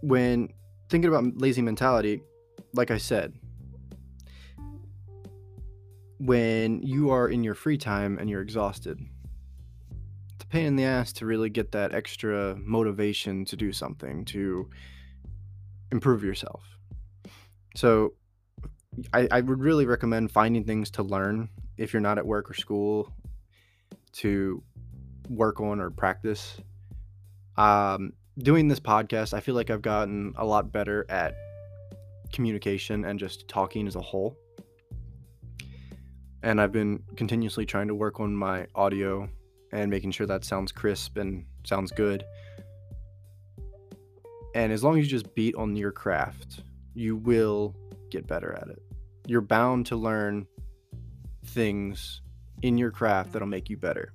when 0.01 0.49
thinking 0.89 1.09
about 1.09 1.23
lazy 1.37 1.61
mentality 1.61 2.21
like 2.73 2.91
i 2.91 2.97
said 2.97 3.33
when 6.19 6.81
you 6.83 7.09
are 7.11 7.27
in 7.29 7.43
your 7.43 7.55
free 7.55 7.77
time 7.77 8.17
and 8.19 8.29
you're 8.29 8.41
exhausted. 8.41 8.99
It's 10.35 10.43
a 10.43 10.47
pain 10.47 10.65
in 10.65 10.75
the 10.75 10.83
ass 10.83 11.13
to 11.13 11.25
really 11.25 11.49
get 11.49 11.71
that 11.71 11.93
extra 11.93 12.55
motivation 12.57 13.45
to 13.45 13.55
do 13.55 13.71
something, 13.71 14.25
to 14.25 14.69
improve 15.91 16.23
yourself. 16.23 16.63
So, 17.75 18.13
I, 19.13 19.29
I 19.31 19.41
would 19.41 19.59
really 19.59 19.85
recommend 19.85 20.31
finding 20.31 20.65
things 20.65 20.91
to 20.91 21.03
learn 21.03 21.47
if 21.79 21.93
you're 21.93 22.01
not 22.01 22.17
at 22.17 22.25
work 22.25 22.49
or 22.49 22.53
school 22.53 23.11
to 24.11 24.61
work 25.29 25.59
on 25.59 25.79
or 25.79 25.89
practice. 25.89 26.57
Um, 27.57 28.13
doing 28.37 28.67
this 28.67 28.79
podcast, 28.79 29.33
I 29.33 29.39
feel 29.39 29.55
like 29.55 29.69
I've 29.69 29.81
gotten 29.81 30.33
a 30.37 30.45
lot 30.45 30.71
better 30.71 31.05
at 31.09 31.35
communication 32.31 33.05
and 33.05 33.17
just 33.17 33.47
talking 33.47 33.87
as 33.87 33.95
a 33.95 34.01
whole 34.01 34.37
and 36.43 36.61
I've 36.61 36.71
been 36.71 37.03
continuously 37.15 37.65
trying 37.65 37.87
to 37.87 37.95
work 37.95 38.19
on 38.19 38.35
my 38.35 38.67
audio 38.75 39.29
and 39.71 39.91
making 39.91 40.11
sure 40.11 40.25
that 40.27 40.45
sounds 40.45 40.71
crisp 40.71 41.17
and 41.17 41.45
sounds 41.65 41.91
good. 41.91 42.23
And 44.55 44.71
as 44.71 44.83
long 44.83 44.97
as 44.97 45.05
you 45.05 45.09
just 45.09 45.33
beat 45.35 45.55
on 45.55 45.75
your 45.75 45.91
craft, 45.91 46.63
you 46.93 47.15
will 47.17 47.75
get 48.09 48.25
better 48.25 48.53
at 48.53 48.69
it. 48.69 48.81
You're 49.27 49.41
bound 49.41 49.85
to 49.87 49.95
learn 49.95 50.47
things 51.49 52.21
in 52.61 52.77
your 52.77 52.91
craft 52.91 53.33
that'll 53.33 53.47
make 53.47 53.69
you 53.69 53.77
better. 53.77 54.13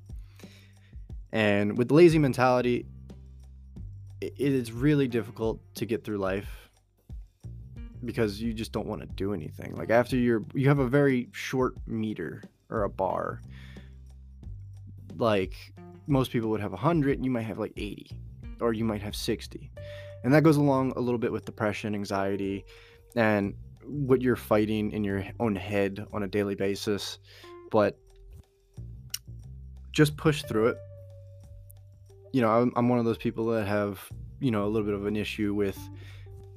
And 1.32 1.76
with 1.76 1.90
lazy 1.90 2.18
mentality, 2.18 2.86
it 4.20 4.34
is 4.38 4.72
really 4.72 5.08
difficult 5.08 5.60
to 5.74 5.86
get 5.86 6.04
through 6.04 6.18
life 6.18 6.70
because 8.04 8.40
you 8.40 8.52
just 8.52 8.72
don't 8.72 8.86
want 8.86 9.00
to 9.00 9.06
do 9.06 9.34
anything. 9.34 9.74
Like 9.74 9.90
after 9.90 10.16
you're 10.16 10.44
you 10.54 10.68
have 10.68 10.78
a 10.78 10.86
very 10.86 11.28
short 11.32 11.74
meter 11.86 12.42
or 12.70 12.84
a 12.84 12.88
bar. 12.88 13.40
Like 15.16 15.54
most 16.06 16.30
people 16.30 16.50
would 16.50 16.60
have 16.60 16.72
100, 16.72 17.24
you 17.24 17.30
might 17.30 17.42
have 17.42 17.58
like 17.58 17.72
80 17.76 18.10
or 18.60 18.72
you 18.72 18.84
might 18.84 19.02
have 19.02 19.16
60. 19.16 19.70
And 20.22 20.32
that 20.32 20.42
goes 20.42 20.56
along 20.56 20.92
a 20.96 21.00
little 21.00 21.18
bit 21.18 21.32
with 21.32 21.44
depression, 21.44 21.94
anxiety, 21.94 22.64
and 23.14 23.54
what 23.86 24.22
you're 24.22 24.36
fighting 24.36 24.92
in 24.92 25.04
your 25.04 25.24
own 25.40 25.56
head 25.56 26.04
on 26.12 26.22
a 26.22 26.28
daily 26.28 26.54
basis. 26.54 27.18
But 27.70 27.98
just 29.92 30.16
push 30.16 30.42
through 30.42 30.68
it. 30.68 30.76
You 32.32 32.42
know, 32.42 32.50
I'm, 32.50 32.72
I'm 32.76 32.88
one 32.88 32.98
of 32.98 33.04
those 33.04 33.18
people 33.18 33.46
that 33.46 33.66
have, 33.66 34.00
you 34.40 34.50
know, 34.50 34.64
a 34.64 34.68
little 34.68 34.86
bit 34.86 34.94
of 34.94 35.06
an 35.06 35.16
issue 35.16 35.54
with 35.54 35.78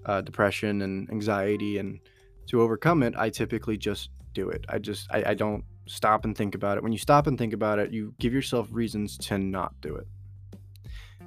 uh, 0.07 0.21
depression 0.21 0.81
and 0.81 1.09
anxiety 1.11 1.77
and 1.77 1.99
to 2.47 2.61
overcome 2.61 3.03
it 3.03 3.13
i 3.17 3.29
typically 3.29 3.77
just 3.77 4.09
do 4.33 4.49
it 4.49 4.65
i 4.69 4.79
just 4.79 5.07
I, 5.11 5.23
I 5.27 5.33
don't 5.33 5.63
stop 5.85 6.25
and 6.25 6.35
think 6.35 6.55
about 6.55 6.77
it 6.77 6.83
when 6.83 6.91
you 6.91 6.97
stop 6.97 7.27
and 7.27 7.37
think 7.37 7.53
about 7.53 7.79
it 7.79 7.91
you 7.91 8.13
give 8.19 8.33
yourself 8.33 8.67
reasons 8.71 9.17
to 9.19 9.37
not 9.37 9.79
do 9.81 9.95
it 9.95 10.07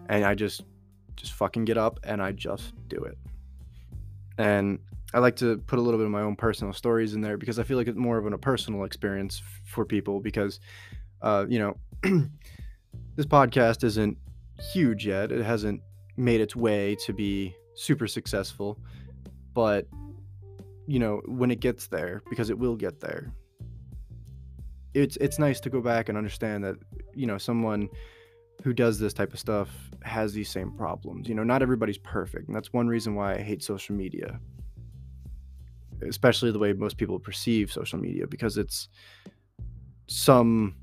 and 0.09 0.25
i 0.25 0.35
just 0.35 0.63
just 1.17 1.35
fucking 1.35 1.67
get 1.67 1.77
up 1.77 2.01
and 2.05 2.23
i 2.23 2.33
just 2.33 2.73
do 2.89 2.97
it 2.99 3.19
and 4.39 4.79
i 5.15 5.19
like 5.19 5.37
to 5.37 5.59
put 5.67 5.79
a 5.79 5.83
little 5.83 5.99
bit 5.99 6.05
of 6.05 6.11
my 6.11 6.23
own 6.23 6.37
personal 6.37 6.73
stories 6.73 7.15
in 7.15 7.21
there 7.21 7.37
because 7.37 7.59
i 7.59 7.63
feel 7.63 7.77
like 7.77 7.89
it's 7.89 7.99
more 7.99 8.19
of 8.19 8.27
an, 8.27 8.33
a 8.33 8.39
personal 8.39 8.85
experience 8.85 9.43
for 9.67 9.85
people 9.85 10.21
because 10.21 10.61
uh, 11.23 11.45
you 11.49 11.59
know 11.59 11.77
this 13.17 13.27
podcast 13.27 13.85
isn't 13.85 14.17
huge 14.73 15.07
yet 15.07 15.33
it 15.33 15.45
hasn't 15.45 15.81
made 16.17 16.41
its 16.41 16.55
way 16.55 16.97
to 17.07 17.13
be 17.13 17.55
super 17.75 18.07
successful, 18.07 18.79
but 19.55 19.87
you 20.87 20.99
know, 20.99 21.23
when 21.27 21.51
it 21.51 21.61
gets 21.61 21.87
there, 21.87 22.23
because 22.29 22.51
it 22.51 22.59
will 22.59 22.77
get 22.77 23.01
there, 23.01 23.33
it's 24.95 25.17
it's 25.17 25.39
nice 25.39 25.61
to 25.61 25.71
go 25.71 25.81
back 25.81 26.09
and 26.09 26.19
understand 26.19 26.65
that 26.65 26.77
you 27.15 27.27
know 27.27 27.39
someone 27.39 27.89
who 28.63 28.73
does 28.73 28.99
this 28.99 29.15
type 29.15 29.33
of 29.33 29.39
stuff 29.39 29.71
has 30.03 30.33
these 30.33 30.51
same 30.51 30.73
problems. 30.73 31.29
You 31.29 31.35
know, 31.35 31.45
not 31.45 31.63
everybody's 31.63 31.99
perfect, 31.99 32.49
and 32.49 32.57
that's 32.57 32.73
one 32.73 32.89
reason 32.89 33.15
why 33.15 33.35
I 33.35 33.39
hate 33.39 33.63
social 33.63 33.95
media. 33.95 34.39
Especially 36.03 36.51
the 36.51 36.59
way 36.59 36.73
most 36.73 36.97
people 36.97 37.19
perceive 37.19 37.73
social 37.73 37.99
media 37.99 38.27
because 38.27 38.57
it's 38.57 38.89
some 40.07 40.75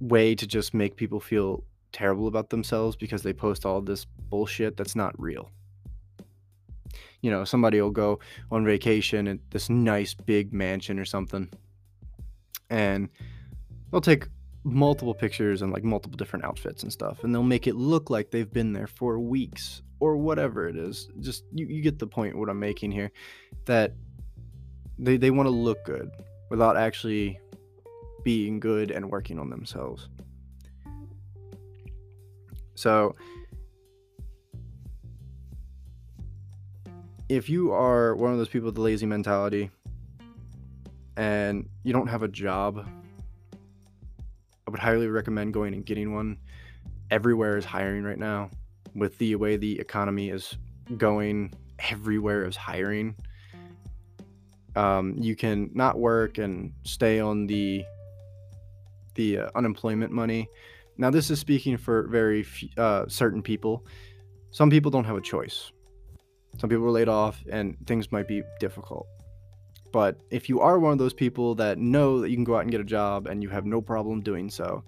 way 0.00 0.34
to 0.34 0.46
just 0.46 0.72
make 0.74 0.96
people 0.96 1.20
feel 1.20 1.62
terrible 1.92 2.26
about 2.26 2.50
themselves 2.50 2.96
because 2.96 3.22
they 3.22 3.32
post 3.32 3.66
all 3.66 3.80
this 3.80 4.04
bullshit 4.04 4.76
that's 4.76 4.96
not 4.96 5.18
real. 5.20 5.50
You 7.20 7.30
know, 7.30 7.44
somebody 7.44 7.80
will 7.80 7.90
go 7.90 8.18
on 8.50 8.64
vacation 8.64 9.28
at 9.28 9.38
this 9.50 9.68
nice 9.68 10.14
big 10.14 10.52
mansion 10.52 10.98
or 10.98 11.04
something, 11.04 11.50
and 12.70 13.08
they'll 13.90 14.00
take 14.00 14.26
multiple 14.64 15.14
pictures 15.14 15.62
and 15.62 15.72
like 15.72 15.84
multiple 15.84 16.16
different 16.16 16.44
outfits 16.44 16.82
and 16.82 16.92
stuff, 16.92 17.24
and 17.24 17.34
they'll 17.34 17.42
make 17.42 17.66
it 17.66 17.76
look 17.76 18.10
like 18.10 18.30
they've 18.30 18.52
been 18.52 18.72
there 18.72 18.86
for 18.86 19.18
weeks 19.18 19.82
or 20.00 20.16
whatever 20.16 20.68
it 20.68 20.76
is. 20.76 21.08
Just 21.20 21.44
you, 21.52 21.66
you 21.66 21.82
get 21.82 21.98
the 21.98 22.06
point 22.06 22.36
what 22.36 22.48
I'm 22.48 22.60
making 22.60 22.90
here. 22.90 23.10
That 23.66 23.94
they, 24.98 25.16
they 25.16 25.30
want 25.30 25.46
to 25.46 25.50
look 25.50 25.84
good 25.84 26.10
without 26.50 26.76
actually 26.76 27.38
being 28.22 28.60
good 28.60 28.90
and 28.90 29.10
working 29.10 29.38
on 29.38 29.48
themselves. 29.48 30.08
So, 32.74 33.14
if 37.28 37.48
you 37.48 37.72
are 37.72 38.14
one 38.16 38.32
of 38.32 38.38
those 38.38 38.48
people 38.48 38.66
with 38.66 38.74
the 38.74 38.80
lazy 38.80 39.06
mentality 39.06 39.70
and 41.16 41.68
you 41.84 41.92
don't 41.92 42.08
have 42.08 42.22
a 42.22 42.28
job, 42.28 42.86
I 44.70 44.72
would 44.72 44.78
highly 44.78 45.08
recommend 45.08 45.52
going 45.52 45.74
and 45.74 45.84
getting 45.84 46.14
one. 46.14 46.38
Everywhere 47.10 47.56
is 47.56 47.64
hiring 47.64 48.04
right 48.04 48.20
now. 48.20 48.50
With 48.94 49.18
the 49.18 49.34
way 49.34 49.56
the 49.56 49.80
economy 49.80 50.30
is 50.30 50.56
going, 50.96 51.52
everywhere 51.90 52.44
is 52.44 52.54
hiring. 52.54 53.16
Um, 54.76 55.16
you 55.18 55.34
can 55.34 55.72
not 55.74 55.98
work 55.98 56.38
and 56.38 56.72
stay 56.84 57.18
on 57.18 57.48
the 57.48 57.84
the 59.16 59.38
uh, 59.38 59.50
unemployment 59.56 60.12
money. 60.12 60.48
Now, 60.96 61.10
this 61.10 61.32
is 61.32 61.40
speaking 61.40 61.76
for 61.76 62.06
very 62.06 62.46
uh, 62.76 63.06
certain 63.08 63.42
people. 63.42 63.84
Some 64.52 64.70
people 64.70 64.92
don't 64.92 65.04
have 65.04 65.16
a 65.16 65.20
choice. 65.20 65.72
Some 66.58 66.70
people 66.70 66.86
are 66.86 66.92
laid 66.92 67.08
off, 67.08 67.42
and 67.50 67.76
things 67.88 68.12
might 68.12 68.28
be 68.28 68.44
difficult. 68.60 69.08
But 69.92 70.20
if 70.30 70.48
you 70.48 70.60
are 70.60 70.78
one 70.78 70.92
of 70.92 70.98
those 70.98 71.12
people 71.12 71.54
that 71.56 71.78
know 71.78 72.20
that 72.20 72.30
you 72.30 72.36
can 72.36 72.44
go 72.44 72.56
out 72.56 72.62
and 72.62 72.70
get 72.70 72.80
a 72.80 72.84
job 72.84 73.26
and 73.26 73.42
you 73.42 73.48
have 73.48 73.66
no 73.66 73.80
problem 73.80 74.20
doing 74.20 74.50
so, 74.50 74.84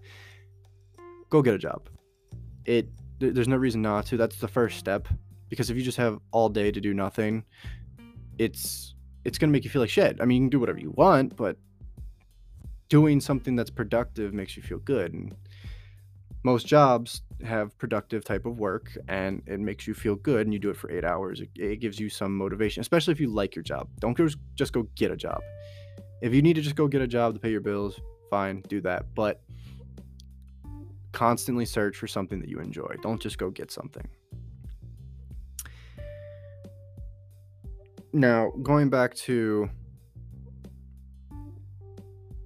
go 1.28 1.42
get 1.42 1.54
a 1.54 1.58
job. 1.58 1.88
It 2.64 2.88
there's 3.18 3.48
no 3.48 3.56
reason 3.56 3.82
not 3.82 4.06
to. 4.06 4.16
That's 4.16 4.36
the 4.36 4.48
first 4.48 4.78
step 4.78 5.08
because 5.48 5.70
if 5.70 5.76
you 5.76 5.82
just 5.82 5.98
have 5.98 6.18
all 6.30 6.48
day 6.48 6.70
to 6.70 6.80
do 6.80 6.94
nothing, 6.94 7.44
it's 8.38 8.94
it's 9.24 9.38
going 9.38 9.50
to 9.50 9.52
make 9.52 9.64
you 9.64 9.70
feel 9.70 9.82
like 9.82 9.90
shit. 9.90 10.18
I 10.20 10.24
mean, 10.24 10.42
you 10.42 10.48
can 10.48 10.50
do 10.50 10.60
whatever 10.60 10.80
you 10.80 10.90
want, 10.96 11.36
but 11.36 11.56
doing 12.88 13.20
something 13.20 13.56
that's 13.56 13.70
productive 13.70 14.34
makes 14.34 14.56
you 14.56 14.62
feel 14.62 14.78
good 14.78 15.12
and 15.14 15.34
most 16.44 16.66
jobs 16.66 17.22
have 17.44 17.76
productive 17.78 18.24
type 18.24 18.46
of 18.46 18.58
work 18.58 18.96
and 19.08 19.42
it 19.46 19.60
makes 19.60 19.86
you 19.86 19.94
feel 19.94 20.16
good 20.16 20.46
and 20.46 20.52
you 20.52 20.58
do 20.58 20.70
it 20.70 20.76
for 20.76 20.90
eight 20.90 21.04
hours 21.04 21.40
it, 21.40 21.48
it, 21.56 21.80
gives 21.80 21.98
you 21.98 22.08
some 22.08 22.36
motivation 22.36 22.80
especially 22.80 23.12
if 23.12 23.20
you 23.20 23.28
like 23.28 23.54
your 23.54 23.62
job. 23.62 23.88
Don't 24.00 24.16
just, 24.16 24.38
just 24.54 24.72
go 24.72 24.84
get 24.96 25.10
a 25.10 25.16
job. 25.16 25.40
If 26.20 26.34
you 26.34 26.42
need 26.42 26.54
to 26.54 26.60
just 26.60 26.76
go 26.76 26.86
get 26.86 27.02
a 27.02 27.06
job 27.06 27.34
to 27.34 27.40
pay 27.40 27.50
your 27.50 27.60
bills 27.60 28.00
fine 28.30 28.62
do 28.68 28.80
that 28.80 29.14
but 29.14 29.42
constantly 31.12 31.66
search 31.66 31.96
for 31.96 32.06
something 32.06 32.40
that 32.40 32.48
you 32.48 32.58
enjoy. 32.58 32.94
Don't 33.02 33.20
just 33.20 33.38
go 33.38 33.50
get 33.50 33.70
something. 33.70 34.06
Now 38.12 38.50
going 38.62 38.90
back 38.90 39.14
to 39.16 39.68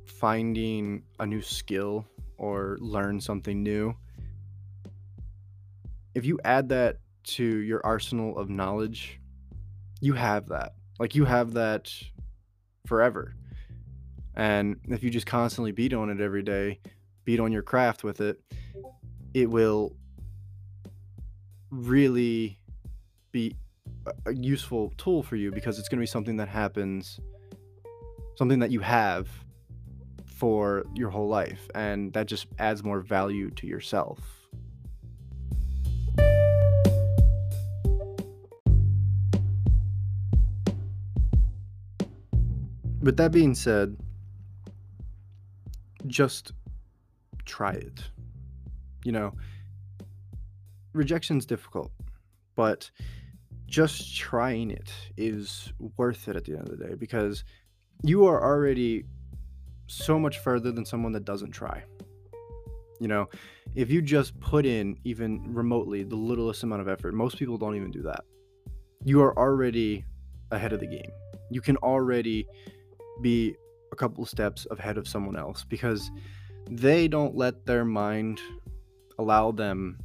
finding 0.07 1.03
a 1.21 1.27
new 1.27 1.43
skill 1.43 2.07
or 2.39 2.77
learn 2.81 3.21
something 3.21 3.63
new, 3.63 3.95
if 6.15 6.25
you 6.25 6.41
add 6.45 6.69
that 6.71 6.99
to 7.25 7.45
your 7.45 7.85
arsenal 7.85 8.39
of 8.39 8.49
knowledge, 8.49 9.21
you 10.01 10.15
have 10.15 10.49
that. 10.49 10.75
Like 10.99 11.15
you 11.15 11.25
have 11.25 11.53
that 11.55 11.93
forever. 12.87 13.35
And 14.35 14.77
if 14.89 15.03
you 15.03 15.11
just 15.11 15.27
constantly 15.27 15.73
beat 15.73 15.93
on 15.93 16.11
it 16.11 16.21
every 16.21 16.43
day, 16.43 16.81
beat 17.25 17.41
on 17.41 17.53
your 17.53 17.63
craft 17.63 18.05
with 18.05 18.21
it, 18.21 18.41
it 19.35 19.51
will 19.51 19.95
really 21.71 22.59
be 23.33 23.55
a 24.25 24.33
useful 24.33 24.93
tool 24.97 25.23
for 25.23 25.37
you 25.37 25.51
because 25.51 25.79
it's 25.79 25.89
going 25.89 25.99
to 25.99 26.03
be 26.03 26.07
something 26.07 26.37
that 26.37 26.49
happens, 26.49 27.21
something 28.37 28.61
that 28.61 28.71
you 28.71 28.81
have 28.81 29.29
for 30.37 30.85
your 30.95 31.09
whole 31.09 31.29
life, 31.29 31.67
and 31.75 32.13
that 32.13 32.27
just 32.27 32.47
adds 32.59 32.85
more 32.85 33.01
value 33.01 33.51
to 33.53 33.67
yourself. 33.67 34.21
With 43.01 43.17
that 43.17 43.33
being 43.33 43.55
said, 43.55 43.97
just 46.07 46.53
try 47.47 47.73
it. 47.73 48.03
You 49.05 49.13
know, 49.13 49.33
rejection's 50.93 51.47
difficult, 51.47 51.93
but 52.57 52.91
just 53.67 54.15
trying 54.15 54.71
it 54.71 54.93
is 55.17 55.73
worth 55.97 56.29
it 56.29 56.37
at 56.37 56.45
the 56.45 56.59
end 56.59 56.69
of 56.69 56.79
the 56.79 56.85
day 56.89 56.95
because 56.95 57.43
you 58.03 58.27
are 58.27 58.43
already 58.43 59.05
so 59.87 60.19
much 60.19 60.39
further 60.39 60.73
than 60.73 60.85
someone 60.85 61.13
that 61.13 61.25
doesn't 61.25 61.51
try. 61.51 61.83
You 63.01 63.09
know, 63.09 63.29
if 63.75 63.91
you 63.91 64.01
just 64.01 64.39
put 64.41 64.65
in 64.65 64.99
even 65.05 65.55
remotely 65.55 66.03
the 66.03 66.17
littlest 66.17 66.63
amount 66.63 66.81
of 66.81 66.89
effort, 66.89 67.15
most 67.15 67.39
people 67.39 67.59
don't 67.59 67.77
even 67.77 67.91
do 67.91 68.03
that. 68.03 68.25
You 69.05 69.23
are 69.23 69.39
already 69.39 70.05
ahead 70.51 70.73
of 70.73 70.81
the 70.81 70.87
game. 70.87 71.11
You 71.51 71.61
can 71.61 71.77
already 71.79 72.47
be 73.23 73.55
a 73.93 73.97
couple 73.97 74.25
steps 74.27 74.67
ahead 74.71 74.99
of 74.99 75.07
someone 75.07 75.37
else 75.37 75.65
because 75.65 76.11
they 76.71 77.07
don't 77.07 77.37
let 77.37 77.67
their 77.67 77.85
mind 77.85 78.41
allow 79.19 79.53
them 79.53 79.99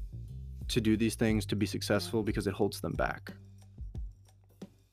to 0.68 0.82
do 0.82 0.96
these 0.96 1.16
things 1.16 1.46
to 1.48 1.56
be 1.56 1.66
successful 1.66 2.24
because 2.24 2.48
it 2.48 2.54
holds 2.54 2.82
them 2.82 2.94
back. 2.94 3.34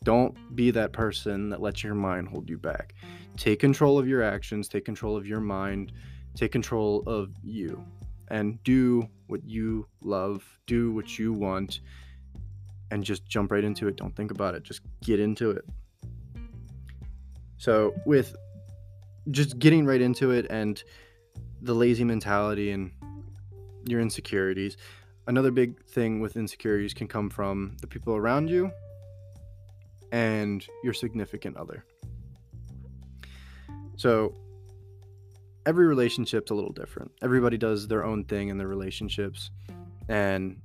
Don't 0.05 0.55
be 0.55 0.71
that 0.71 0.93
person 0.93 1.51
that 1.51 1.61
lets 1.61 1.83
your 1.83 1.95
mind 1.95 2.29
hold 2.29 2.49
you 2.49 2.57
back. 2.57 2.95
Take 3.37 3.61
control 3.61 3.99
of 3.99 4.09
your 4.09 4.23
actions, 4.23 4.69
take 4.69 4.85
control 4.85 5.17
of 5.17 5.27
your 5.27 5.41
mind, 5.41 5.93
take 6.35 6.53
control 6.53 7.03
of 7.07 7.31
you, 7.43 7.85
and 8.29 8.63
do 8.63 9.09
what 9.27 9.45
you 9.45 9.87
love, 10.03 10.45
do 10.67 10.93
what 10.93 11.19
you 11.19 11.33
want, 11.33 11.81
and 12.91 13.05
just 13.05 13.27
jump 13.27 13.53
right 13.53 13.65
into 13.65 13.89
it. 13.89 13.97
Don't 13.97 14.15
think 14.15 14.31
about 14.31 14.55
it, 14.55 14.63
just 14.63 14.81
get 15.03 15.21
into 15.21 15.51
it. 15.51 15.65
So, 17.59 17.93
with 18.07 18.37
just 19.31 19.59
getting 19.59 19.85
right 19.85 20.01
into 20.01 20.31
it 20.31 20.47
and 20.49 20.83
the 21.61 21.75
lazy 21.75 22.05
mentality 22.05 22.71
and 22.71 22.93
your 23.85 24.01
insecurities, 24.01 24.77
another 25.27 25.51
big 25.51 25.85
thing 25.85 26.21
with 26.21 26.37
insecurities 26.37 26.95
can 26.95 27.09
come 27.09 27.29
from 27.29 27.77
the 27.81 27.87
people 27.87 28.15
around 28.15 28.49
you 28.49 28.71
and 30.13 30.67
your 30.83 30.93
significant 30.93 31.57
other. 31.57 31.85
So 33.97 34.35
every 35.67 35.87
relationship's 35.87 36.51
a 36.51 36.55
little 36.55 36.73
different. 36.73 37.11
Everybody 37.23 37.59
does 37.59 37.89
their 37.89 38.05
own 38.05 38.25
thing 38.25 38.49
in 38.49 38.59
their 38.59 38.69
relationships 38.69 39.51
and 40.09 40.61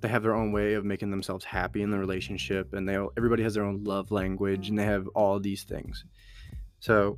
they 0.00 0.08
have 0.08 0.22
their 0.22 0.34
own 0.34 0.52
way 0.52 0.74
of 0.74 0.84
making 0.84 1.10
themselves 1.10 1.44
happy 1.44 1.82
in 1.82 1.90
the 1.90 1.98
relationship 1.98 2.74
and 2.74 2.88
they 2.88 2.98
everybody 3.16 3.42
has 3.44 3.54
their 3.54 3.64
own 3.64 3.84
love 3.84 4.10
language 4.10 4.68
and 4.68 4.78
they 4.78 4.84
have 4.84 5.06
all 5.14 5.38
these 5.38 5.62
things. 5.62 6.04
So 6.80 7.16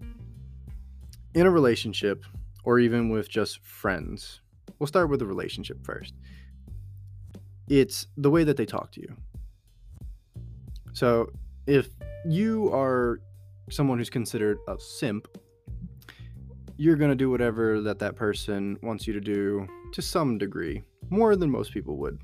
in 1.34 1.46
a 1.46 1.50
relationship 1.50 2.24
or 2.64 2.78
even 2.78 3.08
with 3.08 3.28
just 3.28 3.64
friends, 3.64 4.40
we'll 4.78 4.87
start 4.87 5.08
with 5.08 5.20
the 5.20 5.26
relationship 5.26 5.84
first. 5.84 6.14
It's 7.68 8.06
the 8.16 8.30
way 8.30 8.44
that 8.44 8.56
they 8.56 8.66
talk 8.66 8.92
to 8.92 9.00
you. 9.00 9.16
So 10.92 11.32
if 11.66 11.88
you 12.27 12.72
are 12.72 13.20
someone 13.70 13.98
who's 13.98 14.11
considered 14.11 14.59
a 14.68 14.79
simp, 14.79 15.29
you're 16.77 16.96
going 16.96 17.11
to 17.11 17.16
do 17.16 17.31
whatever 17.31 17.81
that 17.83 17.98
that 18.00 18.16
person 18.16 18.79
wants 18.83 19.07
you 19.07 19.12
to 19.12 19.20
do 19.20 19.66
to 19.92 20.03
some 20.03 20.38
degree, 20.38 20.83
more 21.11 21.37
than 21.37 21.50
most 21.50 21.72
people 21.72 21.96
would. 21.98 22.18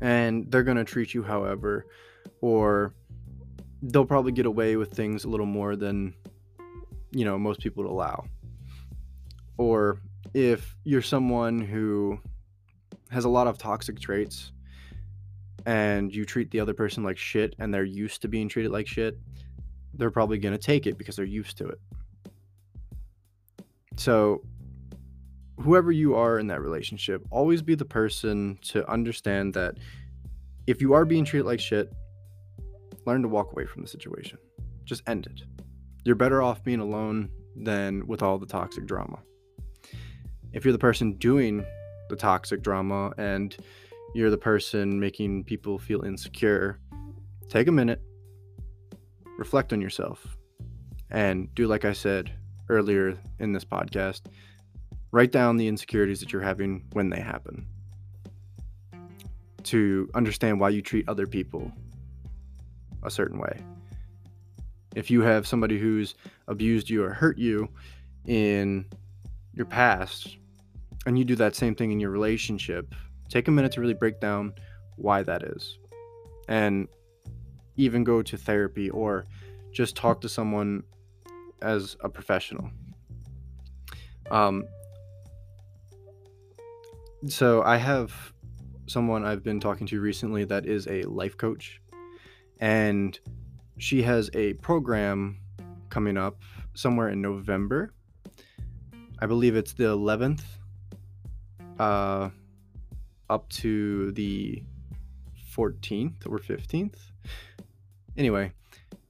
And 0.00 0.50
they're 0.50 0.62
going 0.62 0.76
to 0.76 0.84
treat 0.84 1.14
you 1.14 1.22
however, 1.22 1.86
or 2.40 2.94
they'll 3.82 4.04
probably 4.04 4.32
get 4.32 4.46
away 4.46 4.76
with 4.76 4.92
things 4.92 5.24
a 5.24 5.28
little 5.28 5.46
more 5.46 5.76
than 5.76 6.14
you 7.12 7.24
know 7.24 7.38
most 7.38 7.60
people 7.60 7.82
would 7.82 7.90
allow 7.90 8.24
or 9.56 10.00
if 10.34 10.76
you're 10.84 11.02
someone 11.02 11.60
who 11.60 12.18
has 13.10 13.24
a 13.24 13.28
lot 13.28 13.46
of 13.46 13.56
toxic 13.56 13.98
traits 13.98 14.52
and 15.68 16.14
you 16.14 16.24
treat 16.24 16.50
the 16.50 16.58
other 16.58 16.72
person 16.72 17.04
like 17.04 17.18
shit 17.18 17.54
and 17.58 17.72
they're 17.72 17.84
used 17.84 18.22
to 18.22 18.28
being 18.28 18.48
treated 18.48 18.72
like 18.72 18.86
shit 18.86 19.18
they're 19.94 20.10
probably 20.10 20.38
going 20.38 20.52
to 20.52 20.58
take 20.58 20.86
it 20.86 20.96
because 20.96 21.16
they're 21.16 21.24
used 21.24 21.58
to 21.58 21.68
it. 21.68 21.80
So 23.96 24.42
whoever 25.60 25.90
you 25.90 26.14
are 26.14 26.38
in 26.38 26.46
that 26.46 26.62
relationship 26.62 27.26
always 27.30 27.62
be 27.62 27.74
the 27.74 27.84
person 27.84 28.58
to 28.62 28.88
understand 28.88 29.52
that 29.54 29.74
if 30.66 30.80
you 30.80 30.94
are 30.94 31.04
being 31.04 31.24
treated 31.24 31.46
like 31.46 31.60
shit 31.60 31.92
learn 33.06 33.22
to 33.22 33.28
walk 33.28 33.52
away 33.52 33.66
from 33.66 33.82
the 33.82 33.88
situation. 33.88 34.38
Just 34.84 35.02
end 35.06 35.26
it. 35.26 35.42
You're 36.04 36.14
better 36.14 36.42
off 36.42 36.62
being 36.62 36.80
alone 36.80 37.30
than 37.56 38.06
with 38.06 38.22
all 38.22 38.38
the 38.38 38.46
toxic 38.46 38.86
drama. 38.86 39.18
If 40.52 40.64
you're 40.64 40.72
the 40.72 40.78
person 40.78 41.14
doing 41.14 41.64
the 42.08 42.16
toxic 42.16 42.62
drama 42.62 43.12
and 43.18 43.56
you're 44.14 44.30
the 44.30 44.38
person 44.38 44.98
making 44.98 45.44
people 45.44 45.78
feel 45.78 46.02
insecure, 46.02 46.78
take 47.48 47.68
a 47.68 47.72
minute, 47.72 48.02
reflect 49.36 49.72
on 49.72 49.80
yourself, 49.80 50.36
and 51.10 51.54
do 51.54 51.66
like 51.66 51.84
I 51.84 51.92
said 51.92 52.32
earlier 52.68 53.18
in 53.38 53.52
this 53.52 53.64
podcast 53.64 54.22
write 55.10 55.32
down 55.32 55.56
the 55.56 55.68
insecurities 55.68 56.20
that 56.20 56.32
you're 56.32 56.42
having 56.42 56.84
when 56.92 57.10
they 57.10 57.20
happen. 57.20 57.66
To 59.64 60.08
understand 60.14 60.60
why 60.60 60.70
you 60.70 60.82
treat 60.82 61.08
other 61.08 61.26
people 61.26 61.70
a 63.02 63.10
certain 63.10 63.38
way. 63.38 63.60
If 64.94 65.10
you 65.10 65.20
have 65.22 65.46
somebody 65.46 65.78
who's 65.78 66.14
abused 66.46 66.88
you 66.88 67.04
or 67.04 67.12
hurt 67.12 67.38
you 67.38 67.68
in 68.26 68.86
your 69.52 69.66
past 69.66 70.38
and 71.06 71.18
you 71.18 71.24
do 71.24 71.36
that 71.36 71.54
same 71.54 71.74
thing 71.74 71.92
in 71.92 72.00
your 72.00 72.10
relationship, 72.10 72.94
take 73.28 73.48
a 73.48 73.50
minute 73.50 73.72
to 73.72 73.80
really 73.80 73.94
break 73.94 74.20
down 74.20 74.54
why 74.96 75.22
that 75.22 75.42
is. 75.42 75.78
And 76.48 76.88
even 77.76 78.04
go 78.04 78.22
to 78.22 78.36
therapy 78.36 78.90
or 78.90 79.26
just 79.72 79.96
talk 79.96 80.20
to 80.22 80.28
someone 80.28 80.82
as 81.62 81.96
a 82.00 82.08
professional. 82.08 82.70
Um, 84.30 84.64
so 87.26 87.62
I 87.62 87.76
have 87.76 88.12
someone 88.86 89.24
I've 89.24 89.42
been 89.42 89.60
talking 89.60 89.86
to 89.88 90.00
recently 90.00 90.44
that 90.44 90.66
is 90.66 90.86
a 90.88 91.02
life 91.02 91.36
coach, 91.36 91.80
and 92.60 93.18
she 93.78 94.02
has 94.02 94.30
a 94.34 94.54
program 94.54 95.38
coming 95.90 96.16
up 96.16 96.42
somewhere 96.74 97.08
in 97.08 97.20
November. 97.20 97.92
I 99.20 99.26
believe 99.26 99.56
it's 99.56 99.72
the 99.72 99.84
11th 99.84 100.42
uh, 101.78 102.30
up 103.30 103.48
to 103.50 104.12
the 104.12 104.62
14th 105.54 106.26
or 106.26 106.38
15th. 106.38 106.96
Anyway, 108.16 108.52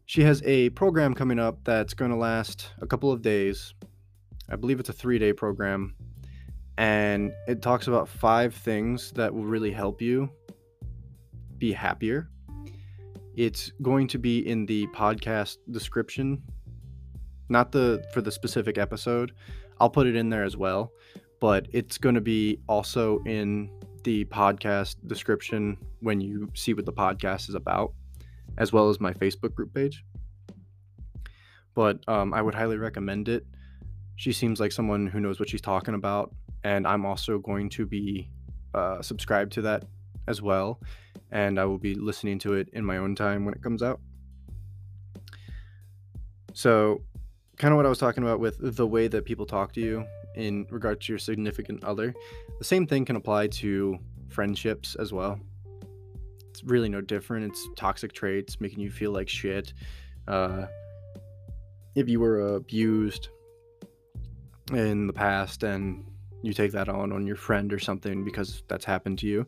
she 0.06 0.22
has 0.22 0.42
a 0.44 0.70
program 0.70 1.14
coming 1.14 1.38
up 1.38 1.58
that's 1.64 1.94
going 1.94 2.10
to 2.10 2.16
last 2.16 2.70
a 2.80 2.86
couple 2.86 3.10
of 3.10 3.22
days. 3.22 3.74
I 4.50 4.56
believe 4.56 4.80
it's 4.80 4.88
a 4.88 4.94
three 4.94 5.18
day 5.18 5.32
program. 5.32 5.94
And 6.76 7.32
it 7.48 7.60
talks 7.60 7.88
about 7.88 8.08
five 8.08 8.54
things 8.54 9.10
that 9.12 9.34
will 9.34 9.44
really 9.44 9.72
help 9.72 10.00
you 10.00 10.30
be 11.58 11.72
happier 11.72 12.28
it's 13.38 13.70
going 13.82 14.08
to 14.08 14.18
be 14.18 14.40
in 14.48 14.66
the 14.66 14.88
podcast 14.88 15.58
description, 15.70 16.42
not 17.48 17.70
the 17.70 18.04
for 18.12 18.20
the 18.20 18.32
specific 18.32 18.78
episode. 18.78 19.32
I'll 19.78 19.88
put 19.88 20.08
it 20.08 20.16
in 20.16 20.28
there 20.28 20.42
as 20.42 20.56
well, 20.56 20.90
but 21.38 21.68
it's 21.72 21.98
going 21.98 22.16
to 22.16 22.20
be 22.20 22.58
also 22.68 23.22
in 23.26 23.70
the 24.08 24.24
podcast 24.24 24.96
description 25.06 25.76
when 26.00 26.18
you 26.18 26.48
see 26.54 26.72
what 26.72 26.86
the 26.86 26.92
podcast 26.92 27.50
is 27.50 27.54
about, 27.54 27.92
as 28.56 28.72
well 28.72 28.88
as 28.88 28.98
my 29.00 29.12
Facebook 29.12 29.54
group 29.54 29.74
page. 29.74 30.02
But 31.74 32.08
um, 32.08 32.32
I 32.32 32.40
would 32.40 32.54
highly 32.54 32.78
recommend 32.78 33.28
it. 33.28 33.44
She 34.16 34.32
seems 34.32 34.60
like 34.60 34.72
someone 34.72 35.08
who 35.08 35.20
knows 35.20 35.38
what 35.38 35.50
she's 35.50 35.60
talking 35.60 35.92
about, 35.92 36.34
and 36.64 36.86
I'm 36.86 37.04
also 37.04 37.38
going 37.38 37.68
to 37.68 37.84
be 37.84 38.30
uh, 38.72 39.02
subscribed 39.02 39.52
to 39.52 39.62
that 39.62 39.84
as 40.26 40.40
well 40.40 40.80
and 41.30 41.60
I 41.60 41.66
will 41.66 41.78
be 41.78 41.94
listening 41.94 42.38
to 42.40 42.54
it 42.54 42.70
in 42.72 42.82
my 42.82 42.96
own 42.96 43.14
time 43.14 43.44
when 43.44 43.52
it 43.52 43.62
comes 43.62 43.82
out. 43.82 44.00
So, 46.54 47.02
kind 47.58 47.72
of 47.72 47.76
what 47.76 47.84
I 47.84 47.90
was 47.90 47.98
talking 47.98 48.22
about 48.22 48.40
with 48.40 48.56
the 48.58 48.86
way 48.86 49.08
that 49.08 49.26
people 49.26 49.44
talk 49.44 49.74
to 49.74 49.80
you 49.80 50.06
in 50.38 50.66
regard 50.70 51.00
to 51.02 51.12
your 51.12 51.18
significant 51.18 51.84
other, 51.84 52.14
the 52.58 52.64
same 52.64 52.86
thing 52.86 53.04
can 53.04 53.16
apply 53.16 53.48
to 53.48 53.98
friendships 54.28 54.94
as 54.94 55.12
well. 55.12 55.38
It's 56.48 56.64
really 56.64 56.88
no 56.88 57.00
different. 57.00 57.46
It's 57.46 57.68
toxic 57.76 58.12
traits 58.12 58.60
making 58.60 58.80
you 58.80 58.90
feel 58.90 59.10
like 59.10 59.28
shit. 59.28 59.74
Uh, 60.26 60.66
if 61.94 62.08
you 62.08 62.20
were 62.20 62.54
abused 62.56 63.28
in 64.72 65.06
the 65.06 65.12
past 65.12 65.64
and 65.64 66.04
you 66.42 66.52
take 66.52 66.72
that 66.72 66.88
on 66.88 67.12
on 67.12 67.26
your 67.26 67.36
friend 67.36 67.72
or 67.72 67.78
something 67.78 68.24
because 68.24 68.62
that's 68.68 68.84
happened 68.84 69.18
to 69.18 69.26
you, 69.26 69.46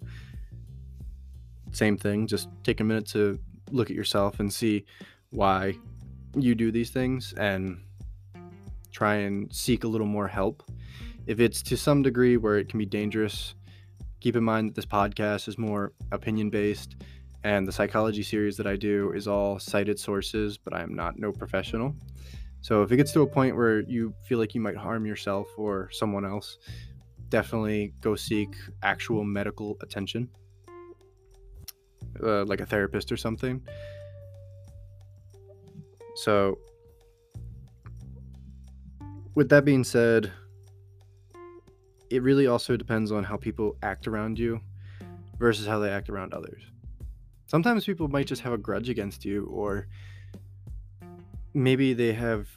same 1.72 1.96
thing. 1.96 2.26
Just 2.26 2.48
take 2.64 2.80
a 2.80 2.84
minute 2.84 3.06
to 3.08 3.38
look 3.70 3.90
at 3.90 3.96
yourself 3.96 4.40
and 4.40 4.52
see 4.52 4.84
why 5.30 5.76
you 6.36 6.54
do 6.54 6.72
these 6.72 6.90
things 6.90 7.32
and 7.36 7.80
try 8.90 9.16
and 9.16 9.52
seek 9.54 9.84
a 9.84 9.88
little 9.88 10.06
more 10.06 10.26
help. 10.26 10.64
If 11.30 11.38
it's 11.38 11.62
to 11.62 11.76
some 11.76 12.02
degree 12.02 12.36
where 12.36 12.58
it 12.58 12.68
can 12.68 12.80
be 12.80 12.86
dangerous, 12.86 13.54
keep 14.18 14.34
in 14.34 14.42
mind 14.42 14.70
that 14.70 14.74
this 14.74 14.84
podcast 14.84 15.46
is 15.46 15.56
more 15.56 15.92
opinion 16.10 16.50
based 16.50 16.96
and 17.44 17.68
the 17.68 17.70
psychology 17.70 18.24
series 18.24 18.56
that 18.56 18.66
I 18.66 18.74
do 18.74 19.12
is 19.12 19.28
all 19.28 19.60
cited 19.60 19.96
sources, 19.96 20.58
but 20.58 20.74
I 20.74 20.82
am 20.82 20.92
not 20.92 21.20
no 21.20 21.30
professional. 21.30 21.94
So 22.62 22.82
if 22.82 22.90
it 22.90 22.96
gets 22.96 23.12
to 23.12 23.20
a 23.20 23.28
point 23.28 23.54
where 23.54 23.78
you 23.82 24.12
feel 24.26 24.40
like 24.40 24.56
you 24.56 24.60
might 24.60 24.76
harm 24.76 25.06
yourself 25.06 25.46
or 25.56 25.88
someone 25.92 26.24
else, 26.24 26.58
definitely 27.28 27.94
go 28.00 28.16
seek 28.16 28.56
actual 28.82 29.22
medical 29.22 29.76
attention 29.82 30.28
uh, 32.20 32.44
like 32.44 32.60
a 32.60 32.66
therapist 32.66 33.12
or 33.12 33.16
something. 33.16 33.62
So, 36.16 36.58
with 39.36 39.48
that 39.50 39.64
being 39.64 39.84
said, 39.84 40.32
it 42.10 42.22
really 42.22 42.46
also 42.46 42.76
depends 42.76 43.12
on 43.12 43.24
how 43.24 43.36
people 43.36 43.76
act 43.82 44.06
around 44.06 44.38
you 44.38 44.60
versus 45.38 45.66
how 45.66 45.78
they 45.78 45.90
act 45.90 46.10
around 46.10 46.34
others. 46.34 46.62
Sometimes 47.46 47.84
people 47.84 48.08
might 48.08 48.26
just 48.26 48.42
have 48.42 48.52
a 48.52 48.58
grudge 48.58 48.88
against 48.88 49.24
you, 49.24 49.46
or 49.46 49.86
maybe 51.54 51.94
they 51.94 52.12
have 52.12 52.48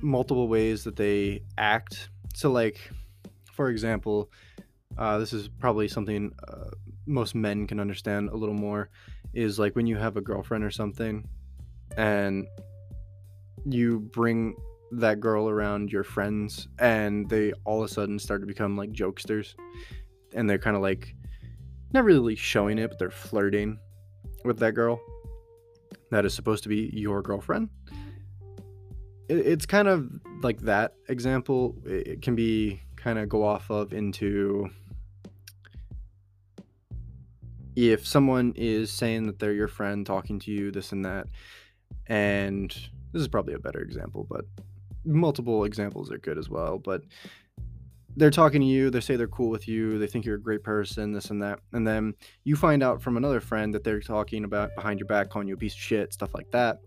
multiple 0.00 0.48
ways 0.48 0.84
that 0.84 0.96
they 0.96 1.42
act. 1.58 2.10
So, 2.34 2.50
like, 2.50 2.78
for 3.52 3.70
example, 3.70 4.30
uh, 4.98 5.18
this 5.18 5.32
is 5.32 5.48
probably 5.48 5.88
something 5.88 6.32
uh, 6.46 6.70
most 7.06 7.34
men 7.34 7.66
can 7.66 7.80
understand 7.80 8.28
a 8.30 8.36
little 8.36 8.54
more 8.54 8.90
is 9.32 9.58
like 9.58 9.74
when 9.74 9.86
you 9.86 9.96
have 9.96 10.16
a 10.16 10.20
girlfriend 10.20 10.62
or 10.62 10.70
something 10.70 11.26
and 11.96 12.46
you 13.64 14.00
bring 14.12 14.54
that 14.92 15.20
girl 15.20 15.48
around 15.48 15.90
your 15.90 16.04
friends 16.04 16.68
and 16.78 17.28
they 17.28 17.52
all 17.64 17.82
of 17.82 17.90
a 17.90 17.92
sudden 17.92 18.18
start 18.18 18.40
to 18.40 18.46
become 18.46 18.76
like 18.76 18.92
jokesters 18.92 19.54
and 20.34 20.48
they're 20.48 20.58
kind 20.58 20.76
of 20.76 20.82
like 20.82 21.14
not 21.92 22.04
really 22.04 22.36
showing 22.36 22.78
it 22.78 22.88
but 22.90 22.98
they're 22.98 23.10
flirting 23.10 23.78
with 24.44 24.58
that 24.58 24.72
girl 24.72 25.00
that 26.10 26.24
is 26.24 26.34
supposed 26.34 26.62
to 26.62 26.68
be 26.68 26.90
your 26.92 27.22
girlfriend. 27.22 27.68
It's 29.28 29.66
kind 29.66 29.88
of 29.88 30.08
like 30.42 30.60
that 30.60 30.94
example. 31.08 31.76
It 31.84 32.22
can 32.22 32.36
be 32.36 32.80
kind 32.94 33.18
of 33.18 33.28
go 33.28 33.44
off 33.44 33.70
of 33.70 33.92
into 33.92 34.68
if 37.74 38.06
someone 38.06 38.52
is 38.54 38.90
saying 38.92 39.26
that 39.26 39.38
they're 39.38 39.52
your 39.52 39.68
friend 39.68 40.06
talking 40.06 40.38
to 40.38 40.52
you 40.52 40.70
this 40.70 40.92
and 40.92 41.04
that 41.04 41.26
and 42.06 42.70
this 43.12 43.20
is 43.20 43.26
probably 43.26 43.52
a 43.52 43.58
better 43.58 43.80
example 43.80 44.24
but 44.30 44.44
multiple 45.04 45.64
examples 45.64 46.10
are 46.10 46.18
good 46.18 46.38
as 46.38 46.48
well 46.48 46.78
but 46.78 47.02
they're 48.16 48.30
talking 48.30 48.60
to 48.60 48.66
you 48.66 48.90
they 48.90 49.00
say 49.00 49.16
they're 49.16 49.26
cool 49.26 49.50
with 49.50 49.66
you 49.66 49.98
they 49.98 50.06
think 50.06 50.24
you're 50.24 50.36
a 50.36 50.40
great 50.40 50.62
person 50.62 51.12
this 51.12 51.30
and 51.30 51.42
that 51.42 51.58
and 51.72 51.86
then 51.86 52.14
you 52.44 52.56
find 52.56 52.82
out 52.82 53.02
from 53.02 53.16
another 53.16 53.40
friend 53.40 53.74
that 53.74 53.84
they're 53.84 54.00
talking 54.00 54.44
about 54.44 54.74
behind 54.74 55.00
your 55.00 55.06
back 55.06 55.28
calling 55.28 55.48
you 55.48 55.54
a 55.54 55.56
piece 55.56 55.74
of 55.74 55.80
shit 55.80 56.12
stuff 56.12 56.34
like 56.34 56.50
that 56.50 56.78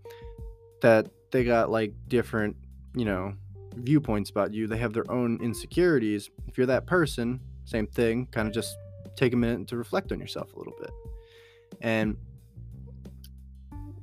that 0.80 1.08
they 1.30 1.44
got 1.44 1.70
like 1.70 1.92
different 2.08 2.56
you 2.94 3.04
know 3.04 3.34
viewpoints 3.76 4.30
about 4.30 4.52
you 4.52 4.66
they 4.66 4.76
have 4.76 4.92
their 4.92 5.10
own 5.10 5.38
insecurities. 5.42 6.30
If 6.46 6.58
you're 6.58 6.66
that 6.66 6.86
person 6.86 7.40
same 7.64 7.86
thing 7.86 8.26
kind 8.30 8.48
of 8.48 8.54
just 8.54 8.76
take 9.16 9.34
a 9.34 9.36
minute 9.36 9.68
to 9.68 9.76
reflect 9.76 10.10
on 10.12 10.18
yourself 10.18 10.52
a 10.54 10.58
little 10.58 10.74
bit. 10.80 10.90
And 11.80 12.16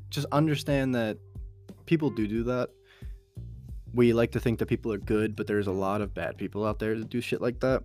just 0.10 0.28
understand 0.32 0.93
that 0.95 1.17
people 1.86 2.10
do 2.10 2.28
do 2.28 2.43
that 2.43 2.69
we 3.95 4.13
like 4.13 4.31
to 4.31 4.39
think 4.39 4.60
that 4.60 4.67
people 4.67 4.91
are 4.91 4.97
good, 4.97 5.36
but 5.36 5.47
there's 5.47 5.67
a 5.67 5.71
lot 5.71 6.01
of 6.01 6.13
bad 6.13 6.38
people 6.38 6.65
out 6.65 6.79
there 6.79 6.97
that 6.97 7.10
do 7.10 7.21
shit 7.21 7.41
like 7.41 7.62
that. 7.62 7.84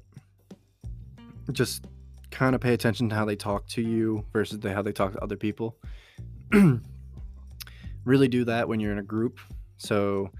Just 1.52 1.86
kind 2.30 2.54
of 2.54 2.60
pay 2.60 2.74
attention 2.74 3.08
to 3.08 3.14
how 3.14 3.24
they 3.24 3.36
talk 3.36 3.66
to 3.68 3.82
you 3.82 4.24
versus 4.32 4.58
the, 4.58 4.72
how 4.74 4.82
they 4.82 4.92
talk 4.92 5.12
to 5.12 5.22
other 5.22 5.36
people. 5.36 5.76
really 8.04 8.28
do 8.28 8.44
that 8.44 8.68
when 8.68 8.80
you're 8.80 8.92
in 8.92 8.98
a 8.98 9.04
group. 9.04 9.38
So 9.78 10.30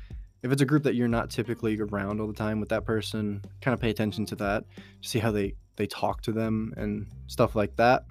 if 0.42 0.50
it's 0.50 0.62
a 0.62 0.66
group 0.66 0.82
that 0.84 0.94
you're 0.94 1.08
not 1.08 1.30
typically 1.30 1.78
around 1.80 2.20
all 2.20 2.26
the 2.26 2.32
time 2.32 2.60
with 2.60 2.68
that 2.70 2.84
person, 2.84 3.42
kind 3.60 3.74
of 3.74 3.80
pay 3.80 3.90
attention 3.90 4.26
to 4.26 4.36
that. 4.36 4.64
See 5.02 5.18
how 5.18 5.30
they 5.30 5.54
they 5.76 5.86
talk 5.86 6.20
to 6.22 6.32
them 6.32 6.74
and 6.76 7.06
stuff 7.26 7.54
like 7.54 7.76
that. 7.76 8.04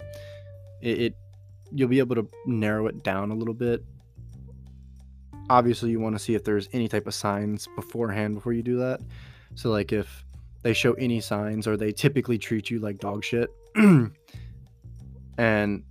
It, 0.81 1.01
it 1.01 1.15
you'll 1.71 1.89
be 1.89 1.99
able 1.99 2.15
to 2.15 2.27
narrow 2.45 2.87
it 2.87 3.03
down 3.03 3.31
a 3.31 3.35
little 3.35 3.53
bit. 3.53 3.83
Obviously, 5.49 5.89
you 5.89 5.99
want 5.99 6.15
to 6.15 6.19
see 6.19 6.35
if 6.35 6.43
there's 6.43 6.69
any 6.73 6.87
type 6.87 7.07
of 7.07 7.13
signs 7.13 7.67
beforehand 7.75 8.35
before 8.35 8.53
you 8.53 8.61
do 8.61 8.77
that. 8.77 9.01
So 9.55 9.71
like 9.71 9.91
if 9.91 10.25
they 10.61 10.73
show 10.73 10.93
any 10.93 11.19
signs 11.21 11.67
or 11.67 11.77
they 11.77 11.91
typically 11.91 12.37
treat 12.37 12.69
you 12.69 12.79
like 12.79 12.99
dog 12.99 13.23
shit 13.23 13.49
and 15.37 15.83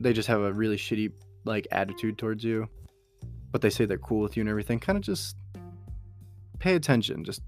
they 0.00 0.12
just 0.12 0.28
have 0.28 0.40
a 0.40 0.52
really 0.52 0.76
shitty 0.76 1.12
like 1.44 1.66
attitude 1.72 2.16
towards 2.16 2.42
you 2.42 2.68
but 3.52 3.60
they 3.60 3.70
say 3.70 3.84
they're 3.84 3.98
cool 3.98 4.20
with 4.20 4.36
you 4.36 4.40
and 4.40 4.48
everything 4.48 4.80
kind 4.80 4.96
of 4.96 5.04
just 5.04 5.36
pay 6.58 6.74
attention. 6.74 7.24
Just 7.24 7.42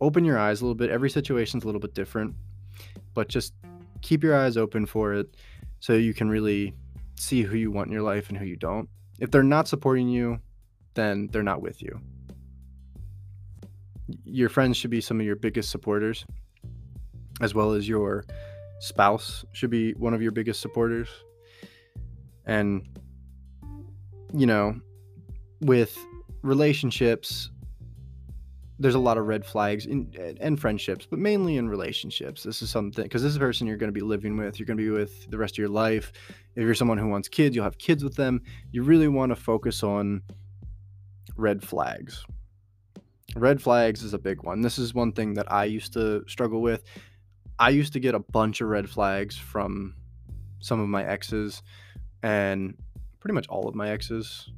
open 0.00 0.24
your 0.24 0.38
eyes 0.38 0.60
a 0.60 0.64
little 0.64 0.74
bit. 0.74 0.90
Every 0.90 1.10
situation's 1.10 1.62
a 1.62 1.66
little 1.66 1.80
bit 1.80 1.94
different 1.94 2.34
but 3.14 3.28
just 3.28 3.54
keep 4.00 4.22
your 4.22 4.36
eyes 4.36 4.56
open 4.56 4.86
for 4.86 5.12
it 5.14 5.36
so 5.80 5.92
you 5.92 6.14
can 6.14 6.28
really 6.28 6.74
see 7.14 7.42
who 7.42 7.56
you 7.56 7.70
want 7.70 7.88
in 7.88 7.92
your 7.92 8.02
life 8.02 8.28
and 8.28 8.38
who 8.38 8.44
you 8.44 8.56
don't. 8.56 8.88
If 9.20 9.30
they're 9.30 9.42
not 9.42 9.68
supporting 9.68 10.08
you 10.08 10.40
then 10.94 11.28
they're 11.32 11.42
not 11.42 11.62
with 11.62 11.82
you 11.82 12.00
your 14.24 14.48
friends 14.48 14.76
should 14.76 14.90
be 14.90 15.00
some 15.00 15.20
of 15.20 15.26
your 15.26 15.36
biggest 15.36 15.70
supporters, 15.70 16.24
as 17.40 17.54
well 17.54 17.72
as 17.72 17.88
your 17.88 18.24
spouse 18.80 19.44
should 19.52 19.70
be 19.70 19.92
one 19.92 20.14
of 20.14 20.22
your 20.22 20.32
biggest 20.32 20.60
supporters. 20.60 21.08
And, 22.46 22.88
you 24.32 24.46
know, 24.46 24.80
with 25.60 25.96
relationships, 26.42 27.50
there's 28.78 28.96
a 28.96 28.98
lot 28.98 29.16
of 29.16 29.26
red 29.26 29.46
flags 29.46 29.86
in 29.86 30.12
and 30.40 30.58
friendships, 30.58 31.06
but 31.08 31.20
mainly 31.20 31.56
in 31.56 31.68
relationships. 31.68 32.42
This 32.42 32.62
is 32.62 32.70
something 32.70 33.04
because 33.04 33.22
this 33.22 33.30
is 33.30 33.36
a 33.36 33.40
person 33.40 33.66
you're 33.68 33.76
going 33.76 33.88
to 33.88 33.92
be 33.92 34.00
living 34.00 34.36
with. 34.36 34.58
You're 34.58 34.66
going 34.66 34.78
to 34.78 34.82
be 34.82 34.90
with 34.90 35.30
the 35.30 35.38
rest 35.38 35.54
of 35.54 35.58
your 35.58 35.68
life. 35.68 36.10
If 36.56 36.64
you're 36.64 36.74
someone 36.74 36.98
who 36.98 37.06
wants 37.06 37.28
kids, 37.28 37.54
you'll 37.54 37.64
have 37.64 37.78
kids 37.78 38.02
with 38.02 38.16
them. 38.16 38.42
You 38.72 38.82
really 38.82 39.08
want 39.08 39.30
to 39.30 39.36
focus 39.36 39.84
on 39.84 40.22
red 41.36 41.62
flags. 41.62 42.24
Red 43.36 43.62
flags 43.62 44.02
is 44.02 44.12
a 44.12 44.18
big 44.18 44.42
one. 44.42 44.60
This 44.60 44.78
is 44.78 44.94
one 44.94 45.12
thing 45.12 45.34
that 45.34 45.50
I 45.50 45.64
used 45.64 45.92
to 45.94 46.24
struggle 46.28 46.60
with. 46.60 46.84
I 47.58 47.70
used 47.70 47.92
to 47.94 48.00
get 48.00 48.14
a 48.14 48.18
bunch 48.18 48.60
of 48.60 48.68
red 48.68 48.88
flags 48.90 49.36
from 49.36 49.94
some 50.60 50.80
of 50.80 50.88
my 50.88 51.04
exes 51.04 51.62
and 52.22 52.76
pretty 53.20 53.34
much 53.34 53.48
all 53.48 53.68
of 53.68 53.74
my 53.74 53.90
exes. 53.90 54.50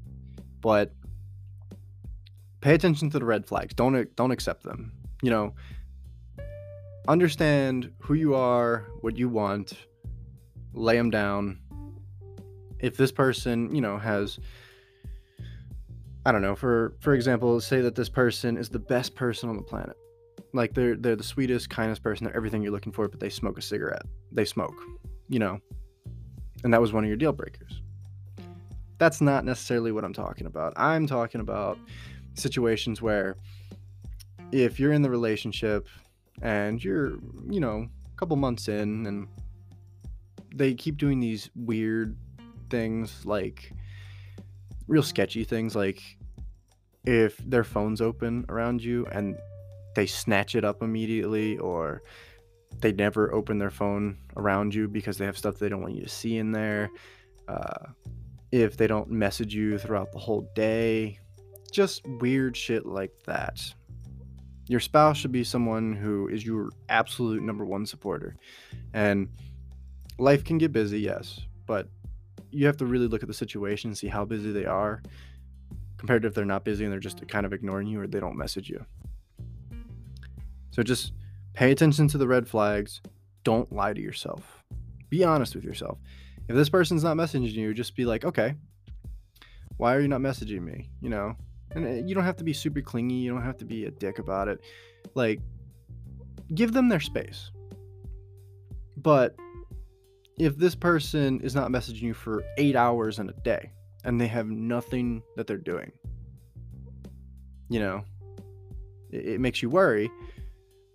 But 0.60 0.92
pay 2.60 2.74
attention 2.74 3.10
to 3.10 3.18
the 3.18 3.24
red 3.24 3.46
flags. 3.46 3.74
Don't 3.74 4.16
don't 4.16 4.30
accept 4.30 4.62
them. 4.62 4.92
You 5.22 5.30
know, 5.30 5.54
understand 7.06 7.92
who 7.98 8.14
you 8.14 8.34
are, 8.34 8.87
what 9.00 9.16
you 9.16 9.28
want, 9.28 9.74
lay 10.72 10.96
them 10.96 11.10
down. 11.10 11.58
If 12.78 12.96
this 12.96 13.12
person, 13.12 13.74
you 13.74 13.80
know, 13.80 13.98
has 13.98 14.38
I 16.26 16.32
don't 16.32 16.42
know, 16.42 16.56
for 16.56 16.94
for 17.00 17.14
example, 17.14 17.60
say 17.60 17.80
that 17.82 17.94
this 17.94 18.08
person 18.08 18.56
is 18.56 18.68
the 18.68 18.78
best 18.78 19.14
person 19.14 19.48
on 19.48 19.56
the 19.56 19.62
planet. 19.62 19.96
Like 20.52 20.72
they're 20.72 20.96
they're 20.96 21.16
the 21.16 21.24
sweetest, 21.24 21.68
kindest 21.68 22.02
person, 22.02 22.24
they're 22.24 22.37
everything 22.37 22.62
you're 22.62 22.72
looking 22.72 22.92
for, 22.92 23.08
but 23.08 23.20
they 23.20 23.28
smoke 23.28 23.58
a 23.58 23.62
cigarette. 23.62 24.06
They 24.32 24.44
smoke, 24.44 24.76
you 25.28 25.38
know. 25.38 25.58
And 26.62 26.72
that 26.72 26.80
was 26.80 26.92
one 26.92 27.04
of 27.04 27.08
your 27.08 27.16
deal 27.16 27.32
breakers. 27.32 27.82
That's 28.98 29.20
not 29.20 29.44
necessarily 29.44 29.92
what 29.92 30.04
I'm 30.04 30.14
talking 30.14 30.46
about. 30.46 30.72
I'm 30.76 31.06
talking 31.06 31.40
about 31.42 31.78
situations 32.34 33.02
where 33.02 33.37
if 34.50 34.80
you're 34.80 34.92
in 34.92 35.02
the 35.02 35.10
relationship 35.10 35.88
and 36.40 36.82
you're, 36.82 37.18
you 37.50 37.60
know, 37.60 37.87
a 38.06 38.16
couple 38.16 38.37
months 38.37 38.68
in 38.68 39.06
and 39.06 39.28
they 40.54 40.72
keep 40.72 40.96
doing 40.96 41.20
these 41.20 41.50
weird 41.54 42.16
things 42.70 43.26
like 43.26 43.72
real 44.87 45.03
sketchy 45.03 45.44
things 45.44 45.75
like 45.75 46.03
if 47.05 47.37
their 47.38 47.64
phone's 47.64 48.01
open 48.01 48.44
around 48.49 48.83
you 48.83 49.07
and 49.12 49.37
they 49.94 50.07
snatch 50.07 50.55
it 50.55 50.64
up 50.64 50.83
immediately 50.83 51.59
or 51.59 52.03
they 52.81 52.92
never 52.92 53.33
open 53.33 53.59
their 53.59 53.70
phone 53.70 54.18
around 54.37 54.75
you 54.75 54.88
because 54.88 55.16
they 55.18 55.25
have 55.25 55.38
stuff 55.38 55.59
they 55.59 55.68
don't 55.68 55.83
want 55.83 55.94
you 55.94 56.03
to 56.03 56.09
see 56.09 56.38
in 56.38 56.51
there 56.53 56.90
uh, 57.49 57.87
if 58.53 58.77
they 58.77 58.87
don't 58.87 59.11
message 59.11 59.55
you 59.55 59.79
throughout 59.79 60.11
the 60.12 60.18
whole 60.18 60.51
day 60.55 61.18
just 61.70 62.07
weird 62.07 62.57
shit 62.57 62.87
like 62.87 63.12
that. 63.27 63.61
Your 64.68 64.81
spouse 64.81 65.18
should 65.18 65.33
be 65.33 65.44
someone 65.44 65.92
who 65.92 66.29
is 66.29 66.47
your 66.47 66.70
absolute 66.88 67.42
number 67.42 67.64
one 67.66 67.85
supporter. 67.85 68.37
And 68.94 69.29
life 70.18 70.44
can 70.44 70.57
get 70.59 70.73
busy 70.73 71.01
yes 71.01 71.40
but 71.66 71.88
you 72.55 72.67
have 72.67 72.77
to 72.79 72.87
really 72.87 73.09
look 73.09 73.23
at 73.23 73.29
the 73.29 73.35
situation 73.35 73.90
and 73.90 73.99
see 73.99 74.09
how 74.09 74.25
busy 74.25 74.53
they 74.53 74.64
are 74.64 75.03
compared 75.99 76.23
to 76.23 76.29
if 76.29 76.35
they're 76.35 76.45
not 76.45 76.64
busy 76.64 76.85
and 76.85 76.93
they're 76.93 77.01
just 77.01 77.27
kind 77.29 77.47
of 77.47 77.53
ignoring 77.53 77.87
you 77.87 78.01
or 78.01 78.07
they 78.07 78.21
don't 78.21 78.37
message 78.37 78.69
you. 78.69 78.85
So 80.71 80.83
just 80.83 81.12
pay 81.53 81.71
attention 81.71 82.09
to 82.09 82.19
the 82.19 82.27
red 82.27 82.47
flags. 82.47 83.01
Don't 83.43 83.73
lie 83.73 83.93
to 83.93 84.01
yourself. 84.01 84.64
Be 85.09 85.25
honest 85.25 85.55
with 85.55 85.64
yourself. 85.64 85.99
If 86.49 86.57
this 86.57 86.69
person's 86.69 87.05
not 87.05 87.17
messaging 87.17 87.55
you, 87.55 87.73
just 87.73 87.97
be 87.97 88.05
like, 88.05 88.25
okay, 88.25 88.55
why 89.77 89.95
are 89.95 90.01
you 90.01 90.09
not 90.09 90.21
messaging 90.21 90.62
me? 90.62 90.90
You 91.01 91.11
know, 91.11 91.37
and 91.71 91.87
eh, 91.87 92.03
you 92.05 92.14
don't 92.14 92.25
have 92.25 92.37
to 92.37 92.45
be 92.45 92.53
super 92.53 92.81
clingy. 92.81 93.14
You 93.14 93.33
don't 93.33 93.43
have 93.43 93.57
to 93.59 93.64
be 93.64 93.87
a 93.87 93.90
dick 93.90 94.19
about 94.19 94.49
it. 94.49 94.61
Like, 95.14 95.40
give 96.55 96.73
them 96.73 96.88
their 96.88 97.01
space. 97.01 97.51
But 98.97 99.37
if 100.38 100.57
this 100.57 100.75
person 100.75 101.40
is 101.40 101.55
not 101.55 101.70
messaging 101.70 102.03
you 102.03 102.14
for 102.14 102.42
eight 102.59 102.77
hours 102.77 103.18
in 103.18 103.29
a 103.29 103.33
day 103.33 103.70
and 104.05 104.20
they 104.20 104.27
have 104.27 104.49
nothing 104.49 105.23
that 105.37 105.47
they're 105.47 105.57
doing, 105.57 105.92
you 107.68 107.81
know, 107.81 108.05
it, 109.11 109.27
it 109.27 109.40
makes 109.40 109.62
you 109.62 109.70
worry 109.70 110.11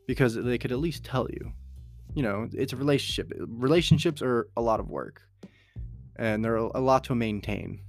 because 0.08 0.36
they 0.36 0.58
could 0.58 0.71
at 0.71 0.80
least 0.80 1.04
tell 1.04 1.28
you. 1.30 1.52
You 2.15 2.23
know, 2.23 2.49
it's 2.54 2.73
a 2.73 2.75
relationship. 2.75 3.32
Relationships 3.47 4.21
are 4.21 4.47
a 4.58 4.62
lot 4.62 4.80
of 4.80 4.89
work 4.89 5.21
and 6.15 6.43
they're 6.43 6.56
a 6.56 6.80
lot 6.80 7.06
to 7.06 7.15
maintain. 7.15 7.82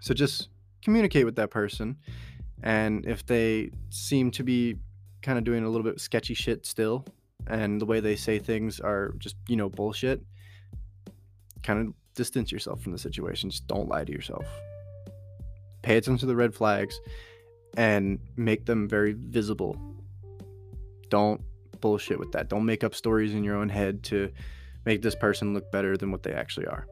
So 0.00 0.12
just 0.12 0.48
communicate 0.82 1.24
with 1.24 1.36
that 1.36 1.50
person. 1.50 1.96
And 2.62 3.06
if 3.06 3.24
they 3.24 3.70
seem 3.90 4.30
to 4.32 4.42
be 4.42 4.76
kind 5.22 5.38
of 5.38 5.44
doing 5.44 5.64
a 5.64 5.68
little 5.68 5.84
bit 5.84 6.00
sketchy 6.00 6.34
shit 6.34 6.66
still, 6.66 7.04
and 7.46 7.80
the 7.80 7.86
way 7.86 8.00
they 8.00 8.16
say 8.16 8.38
things 8.38 8.80
are 8.80 9.14
just 9.18 9.36
you 9.48 9.56
know 9.56 9.68
bullshit 9.68 10.22
kind 11.62 11.88
of 11.88 11.94
distance 12.14 12.50
yourself 12.50 12.82
from 12.82 12.92
the 12.92 12.98
situation. 12.98 13.50
Just 13.50 13.66
don't 13.66 13.88
lie 13.88 14.04
to 14.04 14.12
yourself. 14.12 14.46
Pay 15.82 15.96
attention 15.96 16.18
to 16.18 16.26
the 16.26 16.36
red 16.36 16.54
flags 16.54 16.98
and 17.76 18.18
make 18.36 18.64
them 18.64 18.88
very 18.88 19.12
visible. 19.12 19.76
Don't 21.10 21.40
bullshit 21.80 22.18
with 22.18 22.32
that. 22.32 22.48
Don't 22.48 22.64
make 22.64 22.82
up 22.82 22.94
stories 22.94 23.34
in 23.34 23.44
your 23.44 23.56
own 23.56 23.68
head 23.68 24.02
to 24.04 24.32
make 24.84 25.02
this 25.02 25.14
person 25.14 25.54
look 25.54 25.70
better 25.70 25.96
than 25.96 26.10
what 26.10 26.22
they 26.22 26.32
actually 26.32 26.66
are. 26.66 26.86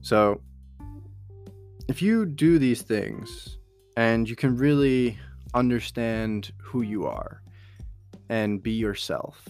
So 0.00 0.40
if 1.88 2.00
you 2.00 2.24
do 2.24 2.58
these 2.58 2.82
things 2.82 3.58
and 3.96 4.28
you 4.28 4.36
can 4.36 4.56
really 4.56 5.18
understand 5.54 6.52
who 6.58 6.82
you 6.82 7.06
are 7.06 7.42
and 8.28 8.62
be 8.62 8.72
yourself. 8.72 9.48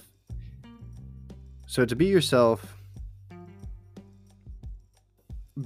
So, 1.66 1.84
to 1.84 1.96
be 1.96 2.06
yourself, 2.06 2.76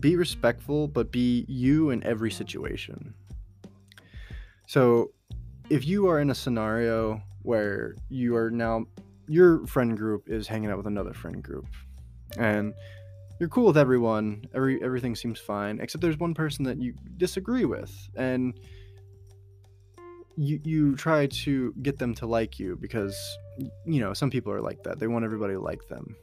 be 0.01 0.17
respectful, 0.17 0.89
but 0.89 1.11
be 1.11 1.45
you 1.49 1.91
in 1.91 2.03
every 2.05 2.31
situation. 2.31 3.13
So, 4.67 5.11
if 5.69 5.87
you 5.87 6.09
are 6.09 6.21
in 6.21 6.31
a 6.31 6.35
scenario 6.35 7.21
where 7.43 7.97
you 8.09 8.37
are 8.37 8.51
now, 8.51 8.87
your 9.29 9.67
friend 9.67 9.97
group 9.97 10.29
is 10.29 10.47
hanging 10.47 10.71
out 10.71 10.77
with 10.77 10.87
another 10.87 11.13
friend 11.13 11.43
group, 11.43 11.67
and 12.37 12.73
you're 13.39 13.49
cool 13.49 13.67
with 13.67 13.79
everyone, 13.79 14.45
every 14.55 14.83
everything 14.83 15.15
seems 15.15 15.39
fine, 15.39 15.81
except 15.81 16.03
there's 16.03 16.19
one 16.19 16.35
person 16.35 16.65
that 16.65 16.79
you 16.79 16.95
disagree 17.17 17.65
with, 17.65 17.93
and 18.17 18.59
you 20.37 20.61
you 20.65 20.97
try 20.97 21.27
to 21.27 21.75
get 21.83 21.99
them 21.99 22.15
to 22.15 22.27
like 22.27 22.59
you 22.59 22.77
because 22.81 23.17
you 23.85 24.01
know 24.01 24.13
some 24.13 24.31
people 24.31 24.53
are 24.53 24.61
like 24.61 24.83
that 24.83 24.99
they 24.99 25.07
want 25.07 25.25
everybody 25.25 25.55
to 25.55 25.61
like 25.61 25.87
them 25.89 26.15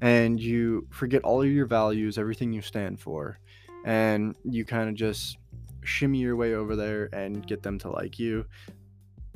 and 0.00 0.40
you 0.40 0.86
forget 0.90 1.22
all 1.22 1.42
of 1.42 1.48
your 1.48 1.66
values 1.66 2.18
everything 2.18 2.52
you 2.52 2.62
stand 2.62 2.98
for 2.98 3.38
and 3.84 4.36
you 4.44 4.64
kind 4.64 4.88
of 4.88 4.94
just 4.94 5.38
shimmy 5.84 6.18
your 6.18 6.36
way 6.36 6.54
over 6.54 6.74
there 6.76 7.08
and 7.12 7.46
get 7.46 7.62
them 7.62 7.78
to 7.78 7.90
like 7.90 8.18
you 8.18 8.44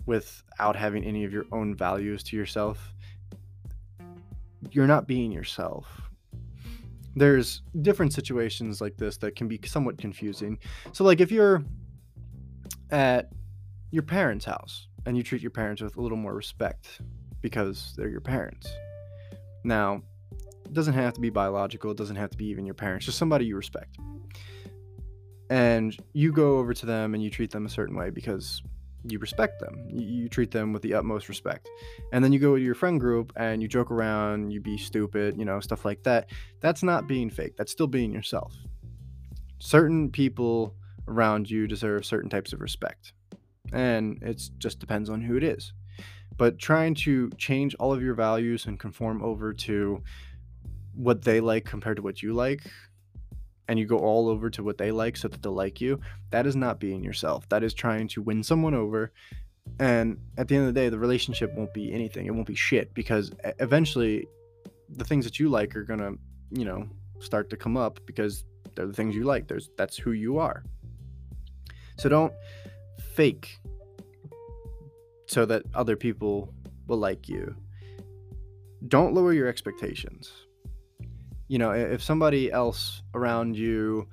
without 0.09 0.75
having 0.75 1.05
any 1.05 1.25
of 1.25 1.33
your 1.33 1.45
own 1.53 1.75
values 1.77 2.23
to 2.23 2.37
yourself, 2.37 2.95
you're 4.71 4.87
not 4.87 5.07
being 5.07 5.31
yourself. 5.31 5.87
There's 7.15 7.61
different 7.83 8.15
situations 8.15 8.81
like 8.81 8.97
this 8.97 9.19
that 9.19 9.37
can 9.37 9.49
be 9.49 9.61
somewhat 9.67 9.99
confusing. 9.99 10.59
So, 10.93 11.05
like, 11.05 11.21
if 11.21 11.31
you're 11.31 11.63
at 12.91 13.31
your 13.91 14.03
parents' 14.03 14.45
house 14.45 14.89
and 15.07 15.17
you 15.17 15.23
treat 15.23 15.43
your 15.43 15.51
parents 15.51 15.83
with 15.83 15.97
a 15.97 16.01
little 16.01 16.19
more 16.19 16.35
respect 16.35 17.01
because 17.41 17.95
they're 17.97 18.09
your 18.09 18.21
parents. 18.21 18.69
Now, 19.65 20.03
it 20.65 20.75
doesn't 20.75 20.95
have 20.95 21.15
to 21.15 21.21
be 21.21 21.31
biological, 21.31 21.91
it 21.91 21.97
doesn't 21.97 22.17
have 22.17 22.31
to 22.31 22.37
be 22.37 22.47
even 22.47 22.67
your 22.67 22.75
parents, 22.75 23.07
just 23.07 23.19
somebody 23.19 23.47
you 23.47 23.57
respect. 23.57 23.97
And 25.51 25.97
you 26.13 26.31
go 26.33 26.59
over 26.59 26.75
to 26.75 26.87
them 26.87 27.15
and 27.15 27.23
you 27.23 27.31
treat 27.31 27.51
them 27.51 27.65
a 27.65 27.71
certain 27.71 27.97
way 27.97 28.11
because 28.11 28.63
you 29.05 29.19
respect 29.19 29.61
them. 29.61 29.89
You, 29.89 30.29
treat 30.29 30.51
them 30.51 30.73
with 30.73 30.83
the 30.83 30.93
utmost 30.93 31.29
respect. 31.29 31.69
And 32.13 32.23
then 32.23 32.33
you 32.33 32.39
go 32.39 32.57
to 32.57 32.63
your 32.63 32.75
friend 32.75 33.01
group 33.01 33.33
and 33.37 33.63
you 33.63 33.69
joke 33.69 33.91
around, 33.91 34.51
you 34.51 34.61
be 34.61 34.77
stupid, 34.77 35.39
you 35.39 35.47
know, 35.47 35.61
stuff 35.61 35.87
like 35.87 36.03
that. 36.03 36.29
That's 36.61 36.83
not 36.83 37.07
being 37.07 37.31
fake. 37.31 37.57
That's 37.57 37.73
still 37.73 37.87
being 37.87 38.13
yourself. 38.13 38.55
Certain 39.59 40.11
people 40.11 40.75
around 41.07 41.51
you 41.51 41.67
deserve 41.67 42.05
certain 42.05 42.29
types 42.29 42.53
of 42.53 42.61
respect. 42.61 43.13
And 43.73 44.23
it 44.23 44.43
just 44.59 44.79
depends 44.79 45.11
on 45.11 45.21
who 45.21 45.37
it 45.37 45.45
is. 45.45 45.73
But 46.37 46.59
trying 46.59 46.95
to 46.97 47.31
change 47.31 47.75
all 47.77 47.93
of 47.93 48.03
your 48.03 48.15
values 48.15 48.67
and 48.67 48.79
conform 48.79 49.23
over 49.23 49.53
to 49.53 50.03
what 50.95 51.23
they 51.23 51.41
like 51.41 51.65
compared 51.65 51.97
to 51.97 52.03
what 52.03 52.23
you 52.23 52.33
like, 52.33 52.63
and 53.69 53.79
you 53.79 53.87
go 53.87 53.99
all 53.99 54.29
over 54.29 54.49
to 54.51 54.63
what 54.63 54.79
they 54.79 54.91
like 54.91 55.17
so 55.17 55.29
that 55.29 55.43
they'll 55.43 55.53
like 55.53 55.81
you, 55.81 56.01
that 56.31 56.47
is 56.47 56.57
not 56.57 56.81
being 56.81 57.05
yourself. 57.05 57.49
That 57.51 57.63
is 57.63 57.75
trying 57.75 58.09
to 58.09 58.23
win 58.23 58.43
someone 58.43 58.75
over. 58.75 59.13
And 59.79 60.19
at 60.39 60.49
the 60.49 60.57
end 60.57 60.67
of 60.67 60.75
the 60.75 60.81
day, 60.81 60.89
the 60.89 60.99
relationship 60.99 61.53
won't 61.55 61.75
be 61.75 61.93
anything. 61.93 62.27
It 62.27 62.35
won't 62.35 62.47
be 62.47 62.55
shit 62.55 62.95
because 62.95 63.31
eventually 63.59 64.27
the 64.89 65.05
things 65.05 65.25
that 65.27 65.39
you 65.39 65.51
like 65.51 65.77
are 65.77 65.85
going 65.85 66.01
to, 66.01 66.19
you 66.51 66.65
know, 66.65 66.89
start 67.19 67.51
to 67.51 67.57
come 67.57 67.77
up 67.77 68.01
because 68.07 68.45
they're 68.75 68.87
the 68.87 68.93
things 68.93 69.15
you 69.15 69.25
like. 69.25 69.49
There's 69.49 69.71
that's 69.77 69.97
who 69.97 70.13
you 70.13 70.39
are. 70.39 70.65
So 71.99 72.09
don't 72.09 72.33
fake 73.19 73.59
so 75.27 75.45
that 75.45 75.65
other 75.75 75.97
people 75.97 76.55
will 76.87 76.99
like 76.99 77.29
you. 77.29 77.53
Don't 78.87 79.13
lower 79.13 79.33
your 79.33 79.49
expectations. 79.49 80.31
You 81.49 81.59
know, 81.59 81.73
if 81.73 82.01
somebody 82.01 82.53
else 82.53 83.03
around 83.15 83.57
you 83.57 84.07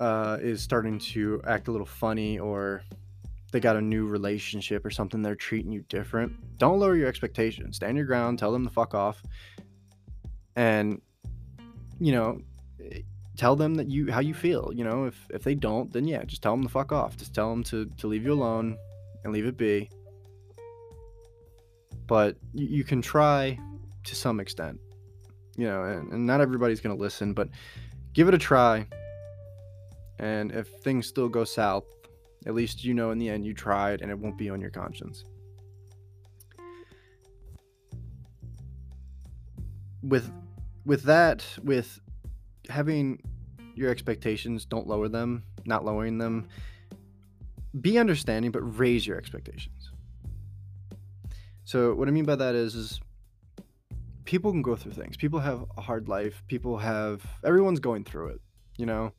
uh, 0.00 0.38
is 0.40 0.62
starting 0.62 0.98
to 1.12 1.42
act 1.46 1.68
a 1.68 1.70
little 1.70 1.86
funny 1.86 2.38
or 2.38 2.82
they 3.52 3.60
got 3.60 3.76
a 3.76 3.82
new 3.82 4.06
relationship 4.06 4.82
or 4.86 4.90
something, 4.90 5.20
they're 5.20 5.36
treating 5.36 5.70
you 5.70 5.82
different, 5.90 6.32
don't 6.56 6.78
lower 6.78 6.96
your 6.96 7.08
expectations. 7.08 7.76
Stand 7.76 7.98
your 7.98 8.06
ground, 8.06 8.38
tell 8.38 8.52
them 8.52 8.64
to 8.66 8.72
fuck 8.72 8.94
off. 8.94 9.22
And, 10.56 11.02
you 12.00 12.12
know, 12.12 12.40
tell 13.36 13.56
them 13.56 13.74
that 13.74 13.88
you 13.88 14.10
how 14.12 14.20
you 14.20 14.34
feel 14.34 14.70
you 14.74 14.84
know 14.84 15.06
if 15.06 15.26
if 15.30 15.42
they 15.42 15.54
don't 15.54 15.92
then 15.92 16.06
yeah 16.06 16.22
just 16.24 16.42
tell 16.42 16.52
them 16.52 16.62
to 16.62 16.68
fuck 16.68 16.92
off. 16.92 17.16
Just 17.16 17.34
tell 17.34 17.50
them 17.50 17.62
to 17.64 17.86
to 17.98 18.06
leave 18.06 18.24
you 18.24 18.32
alone 18.32 18.76
and 19.24 19.32
leave 19.32 19.46
it 19.46 19.56
be. 19.56 19.90
But 22.06 22.36
you, 22.52 22.66
you 22.66 22.84
can 22.84 23.02
try 23.02 23.58
to 24.04 24.14
some 24.14 24.40
extent 24.40 24.78
you 25.56 25.66
know 25.66 25.82
and, 25.84 26.12
and 26.12 26.26
not 26.26 26.40
everybody's 26.40 26.80
gonna 26.80 26.94
listen 26.94 27.32
but 27.32 27.48
give 28.12 28.28
it 28.28 28.34
a 28.34 28.38
try. 28.38 28.86
And 30.20 30.52
if 30.52 30.68
things 30.82 31.06
still 31.06 31.28
go 31.28 31.44
south 31.44 31.84
at 32.46 32.54
least 32.54 32.84
you 32.84 32.94
know 32.94 33.10
in 33.10 33.18
the 33.18 33.28
end 33.28 33.44
you 33.44 33.54
tried 33.54 34.00
and 34.02 34.10
it 34.10 34.18
won't 34.18 34.38
be 34.38 34.48
on 34.48 34.60
your 34.60 34.70
conscience. 34.70 35.24
With 40.02 40.30
with 40.84 41.02
that 41.04 41.44
with 41.62 41.98
having 42.68 43.20
your 43.74 43.90
expectations, 43.90 44.64
don't 44.64 44.86
lower 44.86 45.08
them, 45.08 45.42
not 45.64 45.84
lowering 45.84 46.18
them. 46.18 46.48
Be 47.80 47.98
understanding, 47.98 48.50
but 48.50 48.60
raise 48.60 49.06
your 49.06 49.16
expectations. 49.16 49.90
So 51.64 51.94
what 51.94 52.08
I 52.08 52.10
mean 52.10 52.24
by 52.24 52.36
that 52.36 52.54
is, 52.54 52.74
is 52.74 53.00
people 54.24 54.50
can 54.50 54.62
go 54.62 54.76
through 54.76 54.92
things. 54.92 55.16
People 55.16 55.40
have 55.40 55.64
a 55.76 55.80
hard 55.80 56.08
life. 56.08 56.42
People 56.46 56.78
have 56.78 57.24
everyone's 57.44 57.80
going 57.80 58.04
through 58.04 58.28
it, 58.28 58.40
you 58.76 58.86
know. 58.86 59.12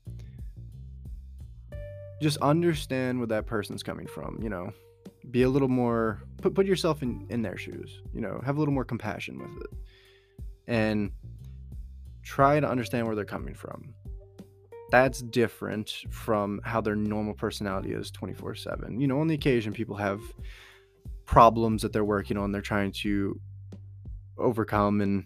Just 2.21 2.37
understand 2.37 3.19
where 3.19 3.27
that 3.27 3.45
person's 3.45 3.83
coming 3.83 4.07
from, 4.07 4.39
you 4.41 4.49
know. 4.49 4.71
Be 5.31 5.41
a 5.41 5.49
little 5.49 5.67
more 5.67 6.21
put 6.41 6.53
put 6.53 6.65
yourself 6.65 7.01
in 7.01 7.25
in 7.29 7.41
their 7.41 7.57
shoes, 7.57 8.01
you 8.13 8.21
know. 8.21 8.41
Have 8.45 8.57
a 8.57 8.59
little 8.59 8.73
more 8.73 8.85
compassion 8.85 9.39
with 9.39 9.63
it. 9.65 9.77
And 10.67 11.11
try 12.25 12.59
to 12.59 12.67
understand 12.67 13.05
where 13.05 13.15
they're 13.15 13.23
coming 13.23 13.53
from. 13.53 13.93
That's 14.91 15.21
different 15.21 16.03
from 16.09 16.59
how 16.63 16.81
their 16.81 16.95
normal 16.95 17.33
personality 17.33 17.93
is 17.93 18.11
24 18.11 18.55
7. 18.55 18.99
You 18.99 19.07
know, 19.07 19.19
on 19.21 19.27
the 19.27 19.35
occasion, 19.35 19.71
people 19.71 19.95
have 19.95 20.19
problems 21.25 21.81
that 21.83 21.93
they're 21.93 22.03
working 22.03 22.37
on, 22.37 22.51
they're 22.51 22.61
trying 22.61 22.91
to 22.91 23.39
overcome 24.37 25.01
and 25.01 25.25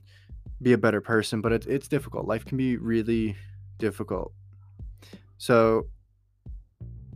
be 0.62 0.74
a 0.74 0.78
better 0.78 1.02
person, 1.02 1.42
but 1.42 1.52
it, 1.52 1.66
it's 1.68 1.88
difficult. 1.88 2.28
Life 2.28 2.46
can 2.46 2.58
be 2.58 2.78
really 2.78 3.36
difficult. 3.78 4.34
So, 5.38 5.88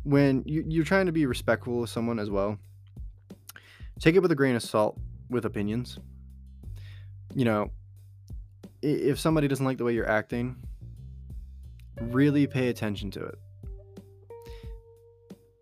when 0.03 0.43
you, 0.45 0.63
you're 0.67 0.85
trying 0.85 1.05
to 1.05 1.11
be 1.11 1.25
respectful 1.25 1.83
of 1.83 1.89
someone 1.89 2.19
as 2.19 2.29
well, 2.29 2.57
take 3.99 4.15
it 4.15 4.19
with 4.19 4.31
a 4.31 4.35
grain 4.35 4.55
of 4.55 4.63
salt 4.63 4.97
with 5.29 5.45
opinions. 5.45 5.99
You 7.35 7.45
know, 7.45 7.71
if 8.83 9.19
somebody 9.19 9.47
doesn't 9.47 9.65
like 9.65 9.77
the 9.77 9.85
way 9.85 9.93
you're 9.93 10.09
acting, 10.09 10.57
really 12.01 12.45
pay 12.47 12.67
attention 12.67 13.09
to 13.11 13.23
it. 13.23 13.39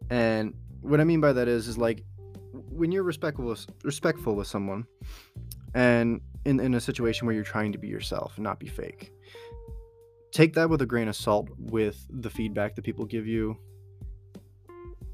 And 0.09 0.55
what 0.81 0.99
I 0.99 1.03
mean 1.03 1.21
by 1.21 1.31
that 1.33 1.47
is, 1.47 1.67
is 1.67 1.77
like 1.77 2.03
when 2.53 2.91
you're 2.91 3.03
respectful, 3.03 3.55
respectful 3.83 4.35
with 4.35 4.47
someone, 4.47 4.85
and 5.73 6.19
in, 6.45 6.59
in 6.59 6.73
a 6.73 6.81
situation 6.81 7.27
where 7.27 7.35
you're 7.35 7.43
trying 7.43 7.71
to 7.71 7.77
be 7.77 7.87
yourself 7.87 8.33
and 8.35 8.43
not 8.43 8.59
be 8.59 8.67
fake, 8.67 9.13
take 10.31 10.53
that 10.55 10.69
with 10.69 10.81
a 10.81 10.85
grain 10.85 11.07
of 11.07 11.15
salt 11.15 11.49
with 11.57 12.05
the 12.09 12.29
feedback 12.29 12.75
that 12.75 12.83
people 12.83 13.05
give 13.05 13.27
you. 13.27 13.57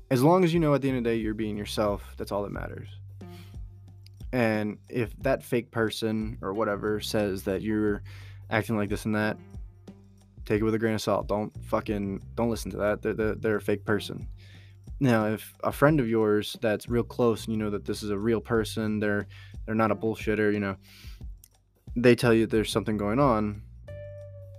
As 0.10 0.24
long 0.24 0.46
as 0.46 0.54
you 0.54 0.60
know 0.62 0.74
at 0.74 0.82
the 0.82 0.88
end 0.88 1.00
of 1.00 1.04
the 1.04 1.10
day 1.10 1.16
you're 1.18 1.34
being 1.34 1.58
yourself, 1.58 2.16
that's 2.18 2.32
all 2.32 2.44
that 2.44 2.52
matters. 2.52 2.88
And 4.34 4.78
if 4.90 5.18
that 5.22 5.44
fake 5.44 5.72
person 5.72 6.38
or 6.42 6.54
whatever 6.54 7.00
says 7.00 7.44
that 7.44 7.62
you're 7.62 8.02
acting 8.50 8.76
like 8.76 8.90
this 8.90 9.06
and 9.06 9.16
that, 9.16 9.38
take 10.46 10.62
it 10.62 10.64
with 10.64 10.74
a 10.74 10.80
grain 10.80 10.96
of 10.96 11.02
salt. 11.02 11.28
Don't 11.28 11.54
fucking 11.66 12.22
don't 12.36 12.50
listen 12.50 12.72
to 12.72 12.78
that. 12.78 13.02
They're, 13.02 13.14
they're, 13.14 13.36
they're 13.36 13.56
a 13.58 13.62
fake 13.62 13.86
person. 13.86 14.28
Now, 15.00 15.28
if 15.28 15.54
a 15.64 15.72
friend 15.72 16.00
of 16.00 16.10
yours 16.10 16.58
that's 16.62 16.90
real 16.90 17.04
close 17.04 17.46
and 17.46 17.54
you 17.54 17.60
know 17.60 17.70
that 17.70 17.86
this 17.86 18.02
is 18.02 18.10
a 18.10 18.18
real 18.18 18.42
person, 18.42 19.00
they're 19.00 19.28
they're 19.66 19.76
not 19.76 19.92
a 19.92 19.96
bullshitter, 19.96 20.52
you 20.52 20.60
know, 20.60 20.76
they 21.96 22.16
tell 22.16 22.34
you 22.34 22.48
there's 22.48 22.72
something 22.72 22.98
going 22.98 23.20
on, 23.20 23.62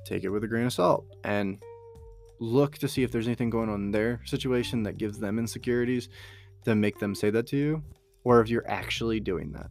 take 0.05 0.25
it 0.25 0.29
with 0.29 0.45
a 0.45 0.49
grain 0.49 0.67
of 0.67 0.73
salt 0.73 1.05
and 1.25 1.63
look 2.41 2.79
to 2.79 2.89
see 2.89 3.03
if 3.03 3.11
there's 3.11 3.27
anything 3.27 3.51
going 3.51 3.69
on 3.69 3.81
in 3.87 3.91
their 3.91 4.21
situation 4.25 4.85
that 4.85 4.97
gives 4.97 5.19
them 5.19 5.39
insecurities 5.39 6.09
that 6.65 6.77
make 6.77 6.99
them 6.99 7.15
say 7.15 7.31
that 7.31 7.47
to 7.49 7.57
you 7.57 7.83
or 8.25 8.41
if 8.41 8.49
you're 8.49 8.69
actually 8.69 9.21
doing 9.21 9.53
that. 9.53 9.71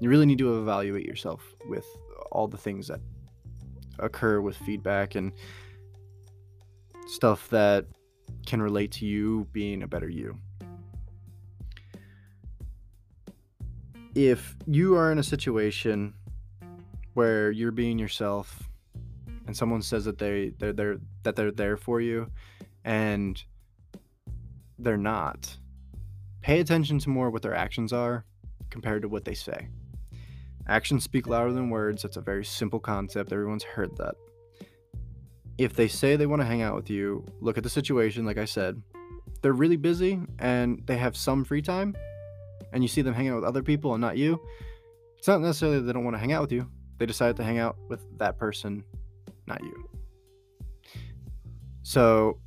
You 0.00 0.08
really 0.08 0.26
need 0.26 0.38
to 0.38 0.58
evaluate 0.58 1.04
yourself 1.04 1.42
with 1.68 1.84
all 2.32 2.48
the 2.48 2.56
things 2.56 2.88
that 2.88 3.00
occur 3.98 4.40
with 4.40 4.56
feedback 4.56 5.14
and 5.14 5.32
stuff 7.06 7.48
that 7.50 7.86
can 8.46 8.62
relate 8.62 8.92
to 8.92 9.06
you 9.06 9.46
being 9.52 9.82
a 9.82 9.88
better 9.88 10.08
you. 10.08 10.38
If 14.14 14.56
you 14.66 14.96
are 14.96 15.12
in 15.12 15.18
a 15.18 15.22
situation 15.22 16.14
where 17.14 17.50
you're 17.50 17.72
being 17.72 17.98
yourself 17.98 18.68
and 19.46 19.56
someone 19.56 19.82
says 19.82 20.04
that 20.04 20.18
they 20.18 20.52
they're, 20.58 20.98
that 21.22 21.36
they're 21.36 21.52
there 21.52 21.76
for 21.76 22.00
you 22.00 22.30
and 22.84 23.42
they're 24.78 24.96
not 24.96 25.56
Pay 26.40 26.60
attention 26.60 26.98
to 27.00 27.10
more 27.10 27.30
what 27.30 27.42
their 27.42 27.54
actions 27.54 27.92
are 27.92 28.24
compared 28.70 29.02
to 29.02 29.08
what 29.08 29.24
they 29.24 29.34
say. 29.34 29.68
Actions 30.68 31.04
speak 31.04 31.26
louder 31.26 31.52
than 31.52 31.70
words. 31.70 32.02
That's 32.02 32.16
a 32.16 32.20
very 32.20 32.44
simple 32.44 32.78
concept. 32.78 33.32
Everyone's 33.32 33.64
heard 33.64 33.96
that. 33.96 34.14
If 35.58 35.74
they 35.74 35.88
say 35.88 36.16
they 36.16 36.26
want 36.26 36.40
to 36.40 36.46
hang 36.46 36.62
out 36.62 36.74
with 36.74 36.88
you, 36.88 37.26
look 37.40 37.58
at 37.58 37.64
the 37.64 37.70
situation, 37.70 38.24
like 38.24 38.38
I 38.38 38.44
said. 38.44 38.80
They're 39.42 39.52
really 39.52 39.76
busy 39.76 40.20
and 40.38 40.82
they 40.86 40.96
have 40.96 41.16
some 41.16 41.44
free 41.44 41.62
time, 41.62 41.94
and 42.72 42.82
you 42.84 42.88
see 42.88 43.02
them 43.02 43.14
hanging 43.14 43.32
out 43.32 43.36
with 43.36 43.44
other 43.44 43.62
people 43.62 43.94
and 43.94 44.00
not 44.00 44.16
you. 44.16 44.40
It's 45.18 45.28
not 45.28 45.40
necessarily 45.40 45.78
that 45.78 45.84
they 45.84 45.92
don't 45.92 46.04
want 46.04 46.14
to 46.14 46.20
hang 46.20 46.32
out 46.32 46.42
with 46.42 46.52
you. 46.52 46.70
They 46.98 47.06
decided 47.06 47.36
to 47.36 47.44
hang 47.44 47.58
out 47.58 47.76
with 47.88 48.00
that 48.18 48.38
person, 48.38 48.84
not 49.46 49.62
you. 49.62 49.88
So 51.82 52.38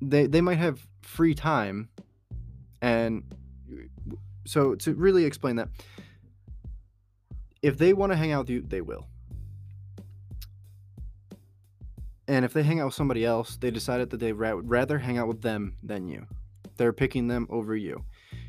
they 0.00 0.26
they 0.26 0.40
might 0.40 0.58
have 0.58 0.86
free 1.02 1.34
time 1.34 1.88
and 2.84 3.22
so 4.44 4.74
to 4.74 4.94
really 4.94 5.24
explain 5.24 5.56
that 5.56 5.68
if 7.62 7.78
they 7.78 7.94
want 7.94 8.12
to 8.12 8.16
hang 8.16 8.30
out 8.30 8.40
with 8.40 8.50
you 8.50 8.60
they 8.60 8.82
will. 8.82 9.08
And 12.28 12.44
if 12.44 12.52
they 12.52 12.62
hang 12.62 12.80
out 12.80 12.86
with 12.86 12.94
somebody 12.94 13.24
else 13.24 13.56
they 13.56 13.70
decided 13.70 14.10
that 14.10 14.20
they 14.20 14.32
ra- 14.32 14.54
would 14.54 14.68
rather 14.68 14.98
hang 14.98 15.16
out 15.16 15.28
with 15.28 15.40
them 15.40 15.76
than 15.82 16.06
you. 16.06 16.26
They're 16.76 16.92
picking 16.92 17.26
them 17.26 17.46
over 17.48 17.74
you. 17.74 18.04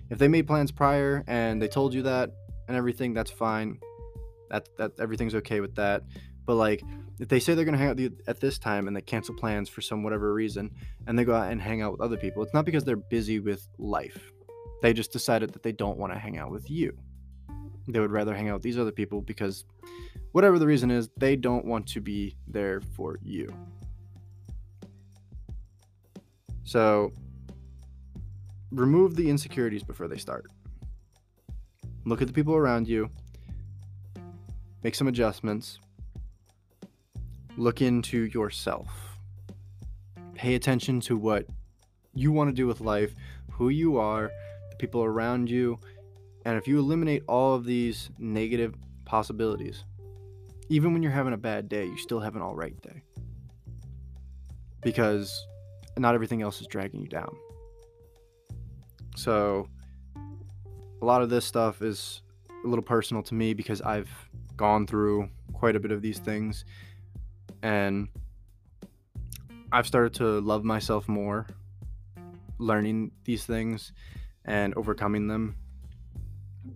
If 0.09 0.17
they 0.17 0.27
made 0.27 0.47
plans 0.47 0.71
prior 0.71 1.23
and 1.27 1.61
they 1.61 1.69
told 1.69 1.93
you 1.93 2.01
that 2.01 2.31
and 2.67 2.75
everything 2.75 3.13
that's 3.13 3.31
fine. 3.31 3.79
That 4.49 4.67
that 4.77 4.91
everything's 4.99 5.36
okay 5.36 5.61
with 5.61 5.75
that 5.75 6.03
but 6.45 6.55
like 6.55 6.83
if 7.19 7.27
they 7.27 7.39
say 7.39 7.53
they're 7.53 7.65
going 7.65 7.77
to 7.77 7.79
hang 7.79 7.89
out 7.89 8.11
at 8.27 8.39
this 8.39 8.59
time 8.59 8.87
and 8.87 8.95
they 8.95 9.01
cancel 9.01 9.35
plans 9.35 9.69
for 9.69 9.81
some 9.81 10.03
whatever 10.03 10.33
reason 10.33 10.69
and 11.07 11.17
they 11.17 11.23
go 11.23 11.33
out 11.33 11.51
and 11.51 11.61
hang 11.61 11.81
out 11.81 11.91
with 11.91 12.01
other 12.01 12.17
people 12.17 12.43
it's 12.43 12.53
not 12.53 12.65
because 12.65 12.83
they're 12.83 12.95
busy 12.95 13.39
with 13.39 13.67
life. 13.77 14.31
They 14.81 14.93
just 14.93 15.11
decided 15.11 15.51
that 15.53 15.63
they 15.63 15.71
don't 15.71 15.97
want 15.97 16.13
to 16.13 16.19
hang 16.19 16.37
out 16.37 16.51
with 16.51 16.69
you. 16.69 16.95
They 17.87 17.99
would 17.99 18.11
rather 18.11 18.35
hang 18.35 18.49
out 18.49 18.55
with 18.55 18.63
these 18.63 18.77
other 18.77 18.91
people 18.91 19.21
because 19.21 19.65
whatever 20.31 20.59
the 20.59 20.67
reason 20.67 20.91
is 20.91 21.09
they 21.17 21.35
don't 21.35 21.65
want 21.65 21.87
to 21.87 22.01
be 22.01 22.35
there 22.47 22.81
for 22.81 23.17
you. 23.21 23.47
So 26.63 27.11
remove 28.71 29.15
the 29.15 29.29
insecurities 29.29 29.83
before 29.83 30.07
they 30.07 30.17
start. 30.17 30.45
Look 32.05 32.21
at 32.21 32.27
the 32.27 32.33
people 32.33 32.55
around 32.55 32.87
you. 32.87 33.09
Make 34.83 34.95
some 34.95 35.07
adjustments 35.07 35.79
look 37.58 37.82
into 37.82 38.26
yourself. 38.26 39.18
Pay 40.34 40.56
attention 40.56 40.99
to 41.01 41.18
what 41.18 41.47
you 42.14 42.32
want 42.32 42.49
to 42.49 42.53
do 42.53 42.68
with 42.68 42.82
life, 42.82 43.14
who 43.51 43.70
you 43.70 43.97
are, 43.97 44.32
the 44.70 44.76
people 44.78 45.03
around 45.03 45.49
you, 45.49 45.80
and 46.45 46.58
if 46.58 46.68
you 46.68 46.78
eliminate 46.78 47.24
all 47.28 47.56
of 47.56 47.66
these 47.66 48.10
negative 48.20 48.76
possibilities, 49.06 49.84
even 50.70 50.93
when 50.93 51.01
you're 51.01 51.12
having 51.12 51.34
a 51.34 51.38
bad 51.38 51.70
day, 51.70 51.86
you 51.86 51.97
still 51.97 52.20
have 52.20 52.36
an 52.36 52.41
all 52.41 52.56
right 52.56 52.80
day. 52.82 53.01
Because 54.82 55.47
not 55.97 56.14
everything 56.14 56.41
else 56.41 56.62
is 56.62 56.68
dragging 56.68 57.01
you 57.01 57.08
down. 57.08 57.36
So, 59.16 59.68
a 61.01 61.06
lot 61.06 61.22
of 61.22 61.30
this 61.30 61.45
stuff 61.45 61.82
is 61.82 62.22
a 62.64 62.68
little 62.68 62.84
personal 62.84 63.24
to 63.24 63.34
me 63.34 63.53
because 63.53 63.82
I've 63.82 64.10
gone 64.56 64.86
through 64.86 65.30
quite 65.53 65.76
a 65.76 65.80
bit 65.80 65.91
of 65.91 66.01
these 66.01 66.20
things 66.20 66.66
and 67.66 68.09
I've 69.72 69.88
started 69.88 70.13
to 70.16 70.39
love 70.39 70.63
myself 70.63 71.07
more 71.07 71.47
learning 72.59 73.11
these 73.24 73.43
things 73.43 73.91
and 74.45 74.76
overcoming 74.76 75.28
them 75.28 75.55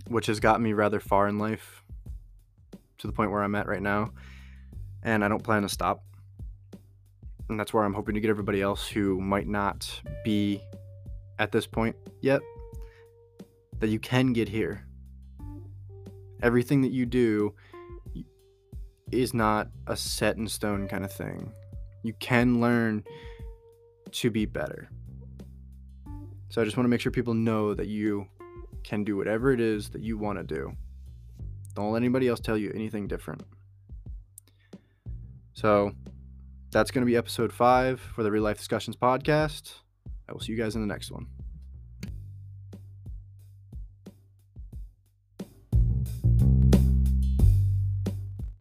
which 0.08 0.26
has 0.26 0.40
got 0.40 0.60
me 0.60 0.74
rather 0.74 1.00
far 1.00 1.28
in 1.28 1.38
life 1.38 1.84
to 2.98 3.06
the 3.06 3.14
point 3.14 3.30
where 3.30 3.44
I'm 3.44 3.54
at 3.54 3.68
right 3.68 3.84
now 3.84 4.12
and 5.04 5.24
I 5.24 5.28
don't 5.28 5.44
plan 5.44 5.62
to 5.62 5.70
stop. 5.70 6.04
And 7.50 7.60
that's 7.60 7.72
where 7.72 7.84
I'm 7.84 7.94
hoping 7.94 8.16
to 8.16 8.22
get 8.22 8.32
everybody 8.32 8.62
else 8.62 8.88
who 8.88 9.22
might 9.22 9.48
not 9.48 10.02
be 10.26 10.60
at 11.38 11.52
this 11.52 11.68
point 11.68 11.96
yet 12.22 12.42
that 13.80 13.90
you 13.90 14.00
can 14.00 14.34
get 14.34 14.50
here. 14.50 14.86
Everything 16.42 16.82
that 16.82 16.92
you 16.92 17.06
do 17.06 17.54
is 19.12 19.34
not 19.34 19.70
a 19.88 19.96
set 19.96 20.38
in 20.38 20.48
stone 20.48 20.88
kind 20.88 21.04
of 21.04 21.12
thing. 21.12 21.52
You 22.04 22.14
can 22.20 22.62
learn 22.62 23.04
to 24.12 24.30
be 24.30 24.46
better. 24.46 24.90
So 26.50 26.62
I 26.62 26.66
just 26.66 26.78
want 26.78 26.86
to 26.86 26.90
make 26.90 27.02
sure 27.02 27.12
people 27.12 27.34
know 27.34 27.74
that 27.74 27.88
you 27.88 28.28
can 28.84 29.04
do 29.04 29.16
whatever 29.16 29.52
it 29.52 29.60
is 29.60 29.90
that 29.90 30.02
you 30.02 30.18
want 30.18 30.40
to 30.40 30.44
do. 30.44 30.74
Don't 31.76 31.92
let 31.92 31.98
anybody 31.98 32.28
else 32.28 32.40
tell 32.40 32.58
you 32.58 32.72
anything 32.74 33.08
different. 33.08 33.44
So 35.54 35.92
that's 36.72 36.92
going 36.92 37.02
to 37.02 37.06
be 37.06 37.18
episode 37.18 37.52
five 37.52 38.00
for 38.00 38.24
the 38.24 38.32
Real 38.32 38.44
Life 38.44 38.58
Discussions 38.58 38.96
podcast. 38.96 39.74
I 40.28 40.34
will 40.34 40.40
see 40.40 40.52
you 40.52 40.58
guys 40.58 40.76
in 40.76 40.82
the 40.82 40.88
next 40.88 41.12
one. 41.12 41.28